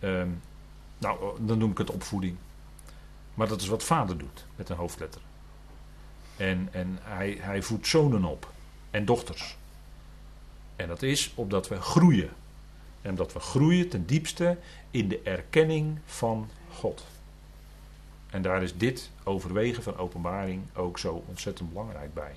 Uh, 0.00 0.22
nou, 0.98 1.38
dan 1.40 1.58
noem 1.58 1.70
ik 1.70 1.78
het 1.78 1.90
opvoeding. 1.90 2.36
Maar 3.40 3.48
dat 3.48 3.60
is 3.60 3.68
wat 3.68 3.84
vader 3.84 4.18
doet 4.18 4.44
met 4.56 4.68
een 4.68 4.76
hoofdletter. 4.76 5.20
En, 6.36 6.68
en 6.72 6.98
hij, 7.02 7.38
hij 7.40 7.62
voedt 7.62 7.86
zonen 7.86 8.24
op 8.24 8.52
en 8.90 9.04
dochters. 9.04 9.56
En 10.76 10.88
dat 10.88 11.02
is 11.02 11.32
omdat 11.34 11.68
we 11.68 11.80
groeien. 11.80 12.30
En 13.02 13.10
omdat 13.10 13.32
we 13.32 13.40
groeien 13.40 13.88
ten 13.88 14.06
diepste 14.06 14.58
in 14.90 15.08
de 15.08 15.20
erkenning 15.22 15.98
van 16.04 16.50
God. 16.72 17.06
En 18.30 18.42
daar 18.42 18.62
is 18.62 18.76
dit 18.76 19.10
overwegen 19.24 19.82
van 19.82 19.96
openbaring 19.96 20.62
ook 20.74 20.98
zo 20.98 21.24
ontzettend 21.26 21.68
belangrijk 21.68 22.14
bij. 22.14 22.32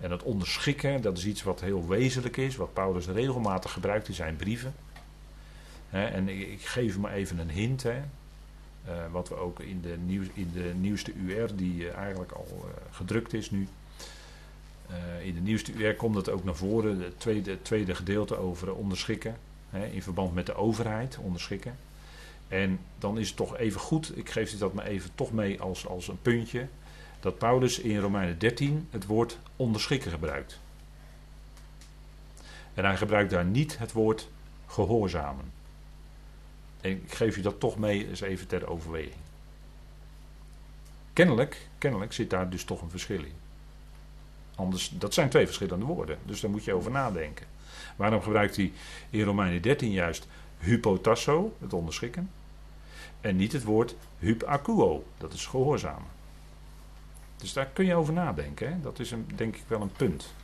En 0.00 0.08
dat 0.08 0.22
onderschikken, 0.22 1.02
dat 1.02 1.18
is 1.18 1.26
iets 1.26 1.42
wat 1.42 1.60
heel 1.60 1.86
wezenlijk 1.88 2.36
is, 2.36 2.56
wat 2.56 2.72
Paulus 2.72 3.06
regelmatig 3.06 3.72
gebruikt 3.72 4.08
in 4.08 4.14
zijn 4.14 4.36
brieven. 4.36 4.74
en 5.90 6.28
ik, 6.28 6.66
geef 6.66 6.98
maar 6.98 7.12
even 7.12 7.38
een 7.38 7.50
hint. 7.50 7.84
Uh, 7.84 7.94
wat 9.10 9.28
we 9.28 9.34
ook 9.34 9.60
in 9.60 9.80
de, 9.80 9.96
in 10.34 10.50
de 10.52 10.72
nieuwste 10.80 11.12
UR, 11.12 11.56
die 11.56 11.84
uh, 11.84 11.94
eigenlijk 11.94 12.32
al 12.32 12.46
uh, 12.64 12.70
gedrukt 12.90 13.32
is 13.32 13.50
nu. 13.50 13.68
in 15.22 15.34
de 15.34 15.40
nieuwste 15.40 15.72
UR 15.72 15.94
komt 15.94 16.16
het 16.16 16.28
ook 16.28 16.44
naar 16.44 16.56
voren, 16.56 17.00
het 17.00 17.20
tweede, 17.20 17.62
tweede 17.62 17.94
gedeelte 17.94 18.36
over 18.36 18.74
onderschikken. 18.74 19.36
Hè, 19.70 19.86
in 19.86 20.02
verband 20.02 20.34
met 20.34 20.46
de 20.46 20.54
overheid, 20.54 21.18
onderschikken. 21.18 21.76
En 22.48 22.78
dan 22.98 23.18
is 23.18 23.28
het 23.28 23.36
toch 23.36 23.56
even 23.56 23.80
goed, 23.80 24.16
ik 24.16 24.30
geef 24.30 24.58
dat 24.58 24.72
maar 24.72 24.86
even 24.86 25.10
toch 25.14 25.32
mee 25.32 25.60
als, 25.60 25.86
als 25.86 26.08
een 26.08 26.22
puntje. 26.22 26.66
Dat 27.20 27.38
Paulus 27.38 27.78
in 27.78 27.98
Romeinen 27.98 28.38
13 28.38 28.88
het 28.90 29.06
woord 29.06 29.38
onderschikken 29.56 30.10
gebruikt. 30.10 30.58
En 32.74 32.84
hij 32.84 32.96
gebruikt 32.96 33.30
daar 33.30 33.44
niet 33.44 33.78
het 33.78 33.92
woord 33.92 34.28
gehoorzamen. 34.66 35.55
Ik 36.90 37.14
geef 37.14 37.36
je 37.36 37.42
dat 37.42 37.60
toch 37.60 37.78
mee 37.78 38.08
eens 38.08 38.20
even 38.20 38.46
ter 38.46 38.68
overweging. 38.68 39.14
Kennelijk, 41.12 41.68
kennelijk 41.78 42.12
zit 42.12 42.30
daar 42.30 42.50
dus 42.50 42.64
toch 42.64 42.82
een 42.82 42.90
verschil 42.90 43.22
in. 43.24 43.34
Anders, 44.54 44.88
dat 44.88 45.14
zijn 45.14 45.28
twee 45.28 45.46
verschillende 45.46 45.84
woorden, 45.84 46.18
dus 46.24 46.40
daar 46.40 46.50
moet 46.50 46.64
je 46.64 46.72
over 46.72 46.90
nadenken. 46.90 47.46
Waarom 47.96 48.22
gebruikt 48.22 48.56
hij 48.56 48.72
in 49.10 49.22
Romeinen 49.22 49.62
13 49.62 49.90
juist 49.90 50.26
hypotasso, 50.58 51.56
het 51.60 51.72
onderschikken, 51.72 52.30
en 53.20 53.36
niet 53.36 53.52
het 53.52 53.64
woord 53.64 53.94
hupakuo, 54.18 55.04
dat 55.18 55.32
is 55.32 55.46
gehoorzamen. 55.46 56.08
Dus 57.36 57.52
daar 57.52 57.66
kun 57.66 57.84
je 57.84 57.94
over 57.94 58.12
nadenken, 58.12 58.68
hè? 58.68 58.80
dat 58.80 58.98
is 58.98 59.10
een, 59.10 59.26
denk 59.34 59.56
ik 59.56 59.64
wel 59.66 59.80
een 59.80 59.92
punt. 59.92 60.34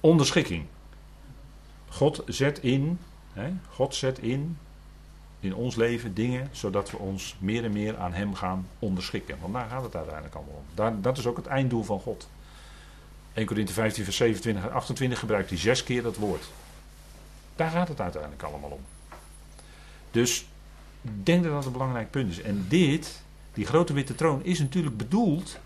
Onderschikking. 0.00 0.64
God 1.88 2.22
zet 2.26 2.58
in 2.58 2.98
God 3.70 3.94
zet 3.94 4.18
in, 4.18 4.58
in 5.40 5.54
ons 5.54 5.76
leven 5.76 6.14
dingen, 6.14 6.48
zodat 6.52 6.90
we 6.90 6.96
ons 6.96 7.36
meer 7.38 7.64
en 7.64 7.72
meer 7.72 7.96
aan 7.96 8.12
Hem 8.12 8.34
gaan 8.34 8.66
onderschikken. 8.78 9.36
Want 9.40 9.52
daar 9.52 9.68
gaat 9.68 9.82
het 9.82 9.96
uiteindelijk 9.96 10.34
allemaal 10.34 10.64
om. 10.74 11.02
Dat 11.02 11.18
is 11.18 11.26
ook 11.26 11.36
het 11.36 11.46
einddoel 11.46 11.82
van 11.82 12.00
God. 12.00 12.28
1 13.34 13.46
Corinthe 13.46 13.72
15, 13.72 14.04
vers 14.04 14.16
27 14.16 14.64
en 14.64 14.72
28 14.72 15.18
gebruikt 15.18 15.48
hij 15.48 15.58
zes 15.58 15.84
keer 15.84 16.02
dat 16.02 16.16
woord. 16.16 16.44
Daar 17.56 17.70
gaat 17.70 17.88
het 17.88 18.00
uiteindelijk 18.00 18.42
allemaal 18.42 18.70
om. 18.70 18.80
Dus 20.10 20.46
ik 21.02 21.26
denk 21.26 21.42
dat 21.42 21.52
dat 21.52 21.66
een 21.66 21.72
belangrijk 21.72 22.10
punt 22.10 22.30
is. 22.30 22.40
En 22.40 22.66
dit, 22.68 23.22
die 23.54 23.66
grote 23.66 23.92
witte 23.92 24.14
troon, 24.14 24.44
is 24.44 24.58
natuurlijk 24.58 24.96
bedoeld 24.96 25.58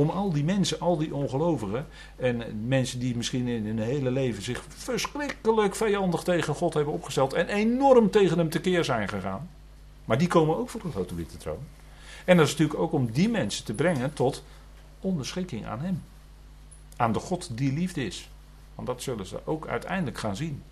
om 0.00 0.10
al 0.10 0.32
die 0.32 0.44
mensen, 0.44 0.80
al 0.80 0.96
die 0.96 1.14
ongelovigen 1.14 1.86
en 2.16 2.66
mensen 2.66 2.98
die 2.98 3.16
misschien 3.16 3.48
in 3.48 3.66
hun 3.66 3.78
hele 3.78 4.10
leven 4.10 4.42
zich 4.42 4.64
verschrikkelijk 4.68 5.76
vijandig 5.76 6.22
tegen 6.22 6.54
God 6.54 6.74
hebben 6.74 6.94
opgesteld 6.94 7.32
en 7.32 7.48
enorm 7.48 8.10
tegen 8.10 8.38
hem 8.38 8.50
tekeer 8.50 8.84
zijn 8.84 9.08
gegaan. 9.08 9.50
Maar 10.04 10.18
die 10.18 10.28
komen 10.28 10.56
ook 10.56 10.68
voor 10.68 10.82
de 10.82 10.90
grote 10.90 11.14
witte 11.14 11.36
troon. 11.36 11.58
En 12.24 12.36
dat 12.36 12.46
is 12.46 12.52
natuurlijk 12.52 12.80
ook 12.80 12.92
om 12.92 13.10
die 13.10 13.28
mensen 13.28 13.64
te 13.64 13.74
brengen 13.74 14.12
tot 14.12 14.42
onderschikking 15.00 15.66
aan 15.66 15.80
hem. 15.80 16.02
Aan 16.96 17.12
de 17.12 17.18
God 17.18 17.48
die 17.52 17.72
liefde 17.72 18.06
is. 18.06 18.28
Want 18.74 18.86
dat 18.86 19.02
zullen 19.02 19.26
ze 19.26 19.40
ook 19.44 19.66
uiteindelijk 19.66 20.18
gaan 20.18 20.36
zien. 20.36 20.62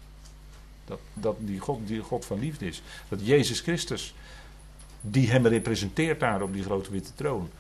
Dat, 0.85 0.99
dat 1.15 1.37
die, 1.39 1.61
God, 1.61 1.79
die 1.87 2.01
God 2.01 2.25
van 2.25 2.39
liefde 2.39 2.67
is. 2.67 2.83
Dat 3.09 3.27
Jezus 3.27 3.61
Christus, 3.61 4.15
die 5.01 5.31
hem 5.31 5.47
representeert 5.47 6.21
daar 6.21 6.43
op 6.43 6.53
die 6.53 6.63
grote 6.63 6.91
witte 6.91 7.15
troon 7.15 7.51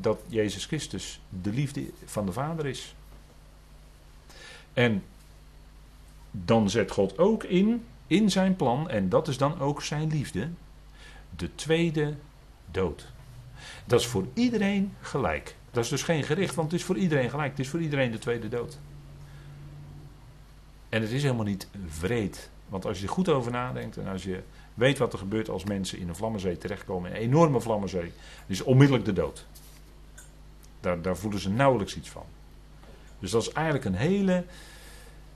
dat 0.00 0.20
Jezus 0.26 0.64
Christus 0.64 1.20
de 1.42 1.50
liefde 1.50 1.84
van 2.04 2.26
de 2.26 2.32
Vader 2.32 2.66
is. 2.66 2.94
En 4.72 5.02
dan 6.30 6.70
zet 6.70 6.90
God 6.90 7.18
ook 7.18 7.44
in, 7.44 7.84
in 8.06 8.30
zijn 8.30 8.56
plan, 8.56 8.90
en 8.90 9.08
dat 9.08 9.28
is 9.28 9.36
dan 9.36 9.60
ook 9.60 9.82
zijn 9.82 10.08
liefde, 10.08 10.48
de 11.36 11.54
tweede 11.54 12.14
dood. 12.70 13.12
Dat 13.84 14.00
is 14.00 14.06
voor 14.06 14.26
iedereen 14.34 14.94
gelijk. 15.00 15.56
Dat 15.70 15.84
is 15.84 15.90
dus 15.90 16.02
geen 16.02 16.22
gericht, 16.22 16.54
want 16.54 16.70
het 16.70 16.80
is 16.80 16.86
voor 16.86 16.96
iedereen 16.96 17.30
gelijk. 17.30 17.50
Het 17.50 17.60
is 17.60 17.68
voor 17.68 17.80
iedereen 17.80 18.10
de 18.10 18.18
tweede 18.18 18.48
dood. 18.48 18.78
En 20.88 21.02
het 21.02 21.10
is 21.10 21.22
helemaal 21.22 21.44
niet 21.44 21.68
vreed. 21.86 22.50
Want 22.68 22.84
als 22.86 22.98
je 22.98 23.06
er 23.06 23.12
goed 23.12 23.28
over 23.28 23.52
nadenkt 23.52 23.96
en 23.96 24.06
als 24.06 24.22
je 24.22 24.42
weet 24.74 24.98
wat 24.98 25.12
er 25.12 25.18
gebeurt 25.18 25.48
als 25.48 25.64
mensen 25.64 25.98
in 25.98 26.08
een 26.08 26.16
vlammenzee 26.16 26.58
terechtkomen, 26.58 27.10
een 27.10 27.16
enorme 27.16 27.60
vlammenzee, 27.60 28.12
is 28.46 28.62
onmiddellijk 28.62 29.04
de 29.04 29.12
dood. 29.12 29.46
Daar, 30.82 31.02
daar 31.02 31.16
voelen 31.16 31.40
ze 31.40 31.50
nauwelijks 31.50 31.96
iets 31.96 32.08
van. 32.08 32.24
Dus 33.18 33.30
dat 33.30 33.42
is 33.42 33.52
eigenlijk 33.52 33.84
een 33.86 33.94
hele 33.94 34.44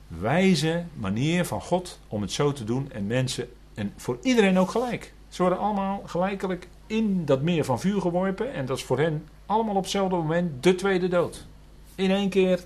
wijze 0.08 0.84
manier 0.94 1.44
van 1.44 1.60
God 1.60 1.98
om 2.08 2.22
het 2.22 2.32
zo 2.32 2.52
te 2.52 2.64
doen. 2.64 2.92
En 2.92 3.06
mensen, 3.06 3.48
en 3.74 3.92
voor 3.96 4.18
iedereen 4.22 4.58
ook 4.58 4.70
gelijk. 4.70 5.12
Ze 5.28 5.42
worden 5.42 5.60
allemaal 5.60 6.02
gelijkelijk 6.06 6.68
in 6.86 7.24
dat 7.24 7.42
meer 7.42 7.64
van 7.64 7.80
vuur 7.80 8.00
geworpen. 8.00 8.52
En 8.52 8.66
dat 8.66 8.76
is 8.76 8.84
voor 8.84 8.98
hen 8.98 9.28
allemaal 9.46 9.74
op 9.74 9.82
hetzelfde 9.82 10.16
moment 10.16 10.62
de 10.62 10.74
tweede 10.74 11.08
dood. 11.08 11.46
In 11.94 12.10
één 12.10 12.28
keer 12.28 12.60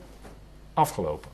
afgelopen. 0.74 1.30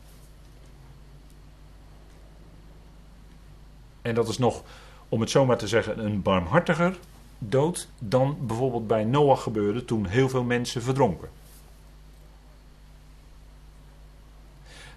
En 4.02 4.14
dat 4.14 4.28
is 4.28 4.38
nog, 4.38 4.62
om 5.08 5.20
het 5.20 5.30
zomaar 5.30 5.58
te 5.58 5.68
zeggen, 5.68 6.04
een 6.04 6.22
barmhartiger 6.22 6.98
dood 7.38 7.88
dan 7.98 8.36
bijvoorbeeld 8.40 8.86
bij 8.86 9.04
Noach 9.04 9.42
gebeurde 9.42 9.84
toen 9.84 10.06
heel 10.06 10.28
veel 10.28 10.44
mensen 10.44 10.82
verdronken. 10.82 11.28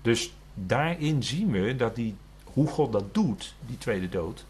Dus 0.02 0.34
daarin 0.54 1.24
zien 1.24 1.52
we 1.52 1.76
dat 1.76 1.96
die, 1.96 2.16
hoe 2.44 2.68
God 2.68 2.92
dat 2.92 3.14
doet, 3.14 3.56
die 3.66 3.78
tweede 3.78 4.10
dood, 4.10 4.46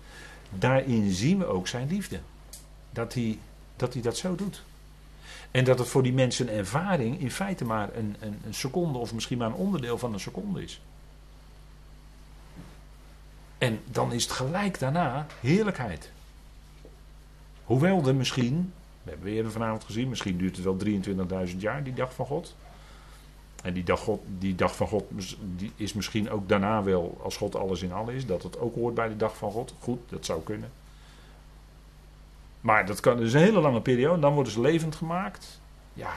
daarin 0.50 1.12
zien 1.12 1.38
we 1.38 1.46
ook 1.46 1.68
zijn 1.68 1.88
liefde. 1.88 2.20
Dat 2.92 3.14
hij 3.14 3.40
dat, 3.76 3.94
hij 3.94 4.02
dat 4.02 4.18
zo 4.18 4.36
doet. 4.36 4.64
En 5.52 5.64
dat 5.64 5.80
het 5.80 5.88
voor 5.88 6.04
die 6.04 6.14
mensen 6.14 6.48
een 6.48 6.54
ervaring 6.54 7.20
in 7.20 7.32
feite 7.32 7.66
maar 7.66 7.96
een, 7.96 8.16
een, 8.20 8.40
een 8.46 8.54
seconde 8.54 8.98
of 8.98 9.14
misschien 9.14 9.38
maar 9.38 9.48
een 9.48 9.54
onderdeel 9.54 9.98
van 9.98 10.14
een 10.14 10.20
seconde 10.20 10.64
is. 10.64 10.82
En 13.58 13.80
dan 13.86 14.14
is 14.14 14.24
het 14.24 14.32
gelijk 14.32 14.80
daarna 14.80 15.26
heerlijkheid. 15.42 16.12
Hoewel 17.70 18.08
er 18.08 18.16
misschien, 18.16 18.74
we 19.04 19.10
hebben 19.10 19.32
eerder 19.32 19.52
vanavond 19.52 19.84
gezien, 19.84 20.10
misschien 20.10 20.38
duurt 20.38 20.56
het 20.56 20.66
wel 20.66 20.78
23.000 21.48 21.58
jaar, 21.58 21.84
die 21.84 21.94
dag 21.94 22.14
van 22.14 22.26
God. 22.26 22.56
En 23.64 23.74
die 23.74 23.84
dag, 23.84 24.00
God, 24.00 24.22
die 24.38 24.56
dag 24.56 24.76
van 24.76 24.88
God 24.88 25.04
die 25.56 25.72
is 25.76 25.94
misschien 25.94 26.30
ook 26.30 26.50
daarna 26.50 26.84
wel, 26.84 27.20
als 27.24 27.38
God 27.38 27.56
alles 27.56 27.82
in 27.82 27.92
alles 27.92 28.16
is, 28.16 28.26
dat 28.26 28.44
het 28.44 28.60
ook 28.60 28.76
hoort 28.76 28.94
bij 28.94 29.08
de 29.08 29.16
dag 29.16 29.38
van 29.38 29.52
God. 29.52 29.74
Goed, 29.80 30.00
dat 30.10 30.26
zou 30.26 30.44
kunnen. 30.44 30.72
Maar 32.62 32.86
dat 32.86 33.00
kan 33.00 33.18
dus 33.18 33.34
een 33.34 33.40
hele 33.40 33.60
lange 33.60 33.82
periode. 33.82 34.20
Dan 34.20 34.34
worden 34.34 34.54
ze 34.54 34.62
levend 34.62 34.96
gemaakt. 34.96 35.60
Ja. 35.94 36.14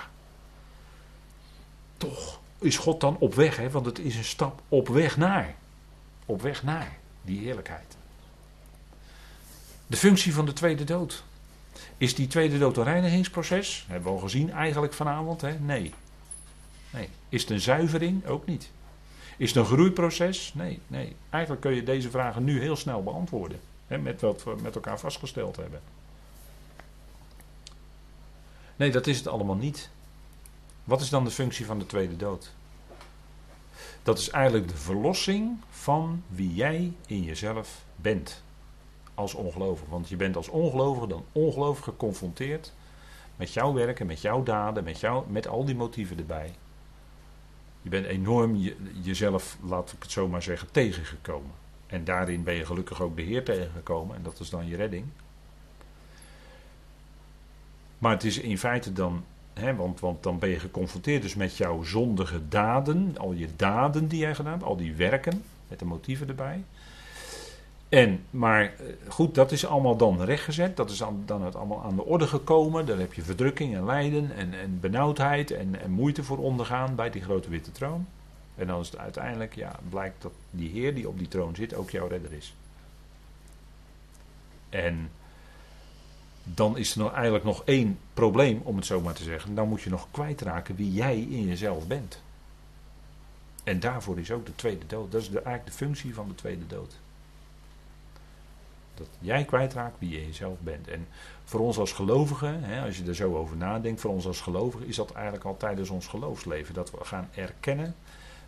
Toch 1.96 2.40
is 2.58 2.76
God 2.76 3.00
dan 3.00 3.16
op 3.18 3.34
weg, 3.34 3.56
hè? 3.56 3.70
want 3.70 3.86
het 3.86 3.98
is 3.98 4.16
een 4.16 4.24
stap 4.24 4.60
op 4.68 4.88
weg 4.88 5.16
naar. 5.16 5.54
Op 6.26 6.42
weg 6.42 6.62
naar 6.62 6.98
die 7.22 7.38
heerlijkheid. 7.38 7.96
De 9.86 9.96
functie 9.96 10.34
van 10.34 10.44
de 10.44 10.52
tweede 10.52 10.84
dood. 10.84 11.24
Is 11.96 12.14
die 12.14 12.26
tweede 12.26 12.58
dood 12.58 12.76
een 12.76 12.84
reinigingsproces? 12.84 13.84
Hebben 13.88 14.08
we 14.12 14.14
al 14.16 14.22
gezien 14.22 14.50
eigenlijk 14.50 14.92
vanavond? 14.92 15.40
Hè? 15.40 15.58
Nee. 15.58 15.94
nee. 16.90 17.08
Is 17.28 17.40
het 17.40 17.50
een 17.50 17.60
zuivering? 17.60 18.26
Ook 18.26 18.46
niet. 18.46 18.70
Is 19.36 19.48
het 19.48 19.58
een 19.58 19.72
groeiproces? 19.72 20.52
Nee, 20.54 20.80
nee. 20.86 21.16
Eigenlijk 21.30 21.62
kun 21.62 21.74
je 21.74 21.82
deze 21.82 22.10
vragen 22.10 22.44
nu 22.44 22.60
heel 22.60 22.76
snel 22.76 23.02
beantwoorden. 23.02 23.60
Hè, 23.86 23.98
met 23.98 24.20
wat 24.20 24.44
we 24.44 24.54
met 24.62 24.74
elkaar 24.74 24.98
vastgesteld 24.98 25.56
hebben. 25.56 25.80
Nee, 28.76 28.90
dat 28.90 29.06
is 29.06 29.16
het 29.16 29.26
allemaal 29.26 29.56
niet. 29.56 29.90
Wat 30.84 31.00
is 31.00 31.08
dan 31.08 31.24
de 31.24 31.30
functie 31.30 31.66
van 31.66 31.78
de 31.78 31.86
tweede 31.86 32.16
dood? 32.16 32.52
Dat 34.02 34.18
is 34.18 34.30
eigenlijk 34.30 34.68
de 34.68 34.76
verlossing 34.76 35.56
van 35.70 36.22
wie 36.28 36.54
jij 36.54 36.92
in 37.06 37.22
jezelf 37.22 37.84
bent. 37.96 38.42
Als 39.22 39.34
ongelovige. 39.34 39.90
Want 39.90 40.08
je 40.08 40.16
bent 40.16 40.36
als 40.36 40.48
ongelovige 40.48 41.06
dan 41.06 41.24
ongelovig 41.32 41.84
geconfronteerd 41.84 42.72
met 43.36 43.52
jouw 43.52 43.72
werken, 43.72 44.06
met 44.06 44.20
jouw 44.20 44.42
daden, 44.42 44.84
met, 44.84 45.00
jou, 45.00 45.24
met 45.30 45.48
al 45.48 45.64
die 45.64 45.74
motieven 45.74 46.18
erbij. 46.18 46.54
Je 47.82 47.88
bent 47.88 48.06
enorm 48.06 48.56
je, 48.56 48.76
jezelf, 49.02 49.58
laat 49.62 49.92
ik 49.92 50.02
het 50.02 50.10
zo 50.10 50.28
maar 50.28 50.42
zeggen, 50.42 50.70
tegengekomen. 50.70 51.50
En 51.86 52.04
daarin 52.04 52.42
ben 52.42 52.54
je 52.54 52.66
gelukkig 52.66 53.00
ook 53.00 53.16
de 53.16 53.22
Heer 53.22 53.44
tegengekomen. 53.44 54.16
En 54.16 54.22
dat 54.22 54.40
is 54.40 54.50
dan 54.50 54.66
je 54.66 54.76
redding. 54.76 55.06
Maar 57.98 58.12
het 58.12 58.24
is 58.24 58.38
in 58.38 58.58
feite 58.58 58.92
dan, 58.92 59.24
hè, 59.52 59.74
want, 59.74 60.00
want 60.00 60.22
dan 60.22 60.38
ben 60.38 60.48
je 60.48 60.58
geconfronteerd 60.58 61.22
dus 61.22 61.34
met 61.34 61.56
jouw 61.56 61.82
zondige 61.82 62.48
daden, 62.48 63.18
al 63.18 63.32
je 63.32 63.48
daden 63.56 64.08
die 64.08 64.18
jij 64.18 64.34
gedaan 64.34 64.52
hebt, 64.52 64.64
al 64.64 64.76
die 64.76 64.94
werken, 64.94 65.42
met 65.68 65.78
de 65.78 65.84
motieven 65.84 66.28
erbij. 66.28 66.64
En, 67.92 68.24
maar 68.30 68.62
eh, 68.62 68.86
goed, 69.08 69.34
dat 69.34 69.52
is 69.52 69.66
allemaal 69.66 69.96
dan 69.96 70.22
rechtgezet. 70.22 70.76
Dat 70.76 70.90
is 70.90 70.98
dan, 70.98 71.22
dan 71.26 71.42
het 71.42 71.56
allemaal 71.56 71.82
aan 71.82 71.96
de 71.96 72.04
orde 72.04 72.26
gekomen. 72.26 72.86
Daar 72.86 72.98
heb 72.98 73.12
je 73.12 73.22
verdrukking 73.22 73.74
en 73.74 73.84
lijden 73.84 74.36
en, 74.36 74.54
en 74.54 74.80
benauwdheid 74.80 75.50
en, 75.50 75.80
en 75.80 75.90
moeite 75.90 76.22
voor 76.22 76.38
ondergaan 76.38 76.94
bij 76.94 77.10
die 77.10 77.22
grote 77.22 77.48
witte 77.48 77.72
troon. 77.72 78.06
En 78.54 78.66
dan 78.66 78.80
is 78.80 78.90
het 78.90 78.98
uiteindelijk, 78.98 79.54
ja, 79.54 79.78
blijkt 79.88 80.22
dat 80.22 80.32
die 80.50 80.70
Heer 80.70 80.94
die 80.94 81.08
op 81.08 81.18
die 81.18 81.28
troon 81.28 81.54
zit 81.54 81.74
ook 81.74 81.90
jouw 81.90 82.06
redder 82.06 82.32
is. 82.32 82.54
En 84.68 85.10
dan 86.44 86.76
is 86.76 86.92
er 86.92 86.98
nog 86.98 87.12
eigenlijk 87.12 87.44
nog 87.44 87.62
één 87.64 87.98
probleem, 88.14 88.60
om 88.64 88.76
het 88.76 88.86
zo 88.86 89.00
maar 89.00 89.14
te 89.14 89.22
zeggen. 89.22 89.54
Dan 89.54 89.68
moet 89.68 89.82
je 89.82 89.90
nog 89.90 90.08
kwijtraken 90.10 90.76
wie 90.76 90.92
jij 90.92 91.20
in 91.20 91.46
jezelf 91.46 91.86
bent. 91.86 92.22
En 93.64 93.80
daarvoor 93.80 94.18
is 94.18 94.30
ook 94.30 94.46
de 94.46 94.54
tweede 94.54 94.86
dood. 94.86 95.12
Dat 95.12 95.20
is 95.20 95.28
eigenlijk 95.28 95.66
de 95.66 95.72
functie 95.72 96.14
van 96.14 96.28
de 96.28 96.34
tweede 96.34 96.66
dood. 96.66 97.00
Dat 98.94 99.08
jij 99.18 99.44
kwijtraakt 99.44 99.98
wie 99.98 100.10
je 100.10 100.26
jezelf 100.26 100.58
bent. 100.60 100.88
En 100.88 101.06
voor 101.44 101.60
ons 101.60 101.78
als 101.78 101.92
gelovigen, 101.92 102.62
hè, 102.62 102.84
als 102.84 102.96
je 102.98 103.04
er 103.04 103.14
zo 103.14 103.36
over 103.36 103.56
nadenkt, 103.56 104.00
voor 104.00 104.10
ons 104.10 104.26
als 104.26 104.40
gelovigen 104.40 104.86
is 104.86 104.96
dat 104.96 105.12
eigenlijk 105.12 105.44
al 105.44 105.56
tijdens 105.56 105.90
ons 105.90 106.06
geloofsleven. 106.06 106.74
Dat 106.74 106.90
we 106.90 107.04
gaan 107.04 107.28
erkennen 107.34 107.94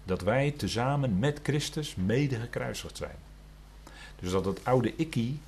dat 0.04 0.22
wij 0.22 0.50
tezamen 0.50 1.18
met 1.18 1.40
Christus 1.42 1.94
mede 1.94 2.37
gekruisigd 2.37 2.96
zijn. 2.96 3.16
Dus 4.20 4.30
dat 4.30 4.44
het 4.44 4.64
oude 4.64 4.96
ikkie 4.96 5.40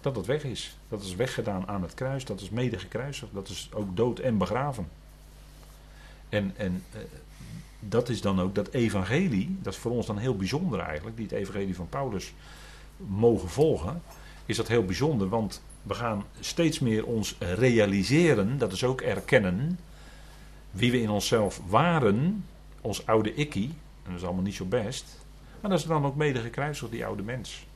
dat 0.00 0.16
het 0.16 0.26
weg 0.26 0.44
is. 0.44 0.76
Dat 0.88 1.02
is 1.02 1.14
weggedaan 1.14 1.68
aan 1.68 1.82
het 1.82 1.94
kruis, 1.94 2.24
dat 2.24 2.40
is 2.40 2.50
mede 2.50 2.78
gekruisigd, 2.78 3.32
dat 3.34 3.48
is 3.48 3.68
ook 3.72 3.96
dood 3.96 4.18
en 4.18 4.38
begraven. 4.38 4.88
En, 6.28 6.52
en 6.56 6.84
eh, 6.92 7.00
dat 7.78 8.08
is 8.08 8.20
dan 8.20 8.40
ook 8.40 8.54
dat 8.54 8.68
evangelie, 8.68 9.58
dat 9.62 9.72
is 9.72 9.78
voor 9.78 9.90
ons 9.90 10.06
dan 10.06 10.18
heel 10.18 10.36
bijzonder 10.36 10.80
eigenlijk, 10.80 11.16
die 11.16 11.26
het 11.26 11.34
evangelie 11.34 11.74
van 11.74 11.88
Paulus 11.88 12.32
mogen 13.08 13.48
volgen, 13.48 14.02
is 14.46 14.56
dat 14.56 14.68
heel 14.68 14.84
bijzonder, 14.84 15.28
want 15.28 15.62
we 15.82 15.94
gaan 15.94 16.24
steeds 16.40 16.78
meer 16.78 17.04
ons 17.06 17.36
realiseren, 17.38 18.58
dat 18.58 18.72
is 18.72 18.84
ook 18.84 19.00
erkennen, 19.00 19.78
wie 20.70 20.90
we 20.90 21.00
in 21.00 21.10
onszelf 21.10 21.60
waren, 21.66 22.44
ons 22.80 23.06
oude 23.06 23.34
ikkie, 23.34 23.74
en 24.02 24.10
dat 24.10 24.20
is 24.20 24.24
allemaal 24.24 24.42
niet 24.42 24.54
zo 24.54 24.64
best, 24.64 25.04
maar 25.60 25.70
dat 25.70 25.80
is 25.80 25.86
dan 25.86 26.04
ook 26.04 26.16
mede 26.16 26.40
gekruisigd, 26.40 26.90
die 26.90 27.06
oude 27.06 27.22
mens. 27.22 27.66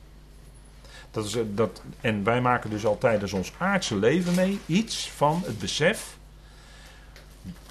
Dat 1.11 1.25
is, 1.25 1.35
eh, 1.35 1.43
dat, 1.53 1.81
en 2.01 2.23
wij 2.23 2.41
maken 2.41 2.69
dus 2.69 2.85
al 2.85 2.97
tijdens 2.97 3.33
ons 3.33 3.53
aardse 3.57 3.95
leven 3.95 4.35
mee 4.35 4.59
iets 4.65 5.09
van 5.09 5.41
het 5.45 5.59
besef 5.59 6.17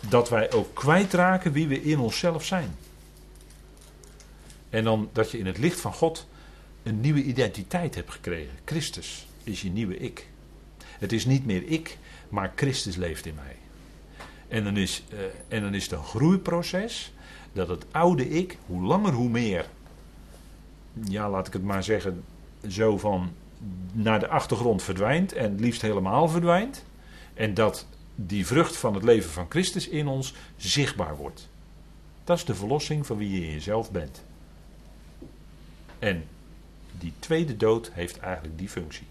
dat 0.08 0.28
wij 0.28 0.52
ook 0.52 0.74
kwijtraken 0.74 1.52
wie 1.52 1.68
we 1.68 1.82
in 1.82 1.98
onszelf 1.98 2.44
zijn. 2.44 2.76
En 4.70 4.84
dan 4.84 5.08
dat 5.12 5.30
je 5.30 5.38
in 5.38 5.46
het 5.46 5.58
licht 5.58 5.80
van 5.80 5.92
God 5.92 6.26
een 6.86 7.00
nieuwe 7.00 7.22
identiteit 7.22 7.94
hebt 7.94 8.10
gekregen. 8.10 8.54
Christus 8.64 9.26
is 9.44 9.62
je 9.62 9.70
nieuwe 9.70 9.96
ik. 9.96 10.26
Het 10.78 11.12
is 11.12 11.26
niet 11.26 11.46
meer 11.46 11.62
ik, 11.66 11.98
maar 12.28 12.52
Christus 12.56 12.96
leeft 12.96 13.26
in 13.26 13.34
mij. 13.34 13.56
En 14.48 14.64
dan 14.64 14.76
is, 14.76 15.04
uh, 15.12 15.18
en 15.48 15.62
dan 15.62 15.74
is 15.74 15.82
het 15.82 15.92
een 15.92 16.04
groeiproces 16.04 17.12
dat 17.52 17.68
het 17.68 17.84
oude 17.90 18.28
ik, 18.28 18.58
hoe 18.66 18.82
langer 18.82 19.12
hoe 19.12 19.28
meer, 19.28 19.66
ja 21.08 21.30
laat 21.30 21.46
ik 21.46 21.52
het 21.52 21.62
maar 21.62 21.84
zeggen, 21.84 22.24
zo 22.68 22.98
van 22.98 23.32
naar 23.92 24.20
de 24.20 24.28
achtergrond 24.28 24.82
verdwijnt 24.82 25.32
en 25.32 25.60
liefst 25.60 25.82
helemaal 25.82 26.28
verdwijnt. 26.28 26.84
En 27.34 27.54
dat 27.54 27.86
die 28.14 28.46
vrucht 28.46 28.76
van 28.76 28.94
het 28.94 29.02
leven 29.02 29.30
van 29.30 29.46
Christus 29.48 29.88
in 29.88 30.06
ons 30.06 30.34
zichtbaar 30.56 31.16
wordt. 31.16 31.48
Dat 32.24 32.36
is 32.36 32.44
de 32.44 32.54
verlossing 32.54 33.06
van 33.06 33.16
wie 33.16 33.30
je 33.30 33.46
in 33.46 33.52
jezelf 33.52 33.90
bent. 33.90 34.22
En 35.98 36.24
die 36.98 37.12
tweede 37.18 37.56
dood 37.56 37.90
heeft 37.92 38.18
eigenlijk 38.18 38.58
die 38.58 38.68
functie. 38.68 39.06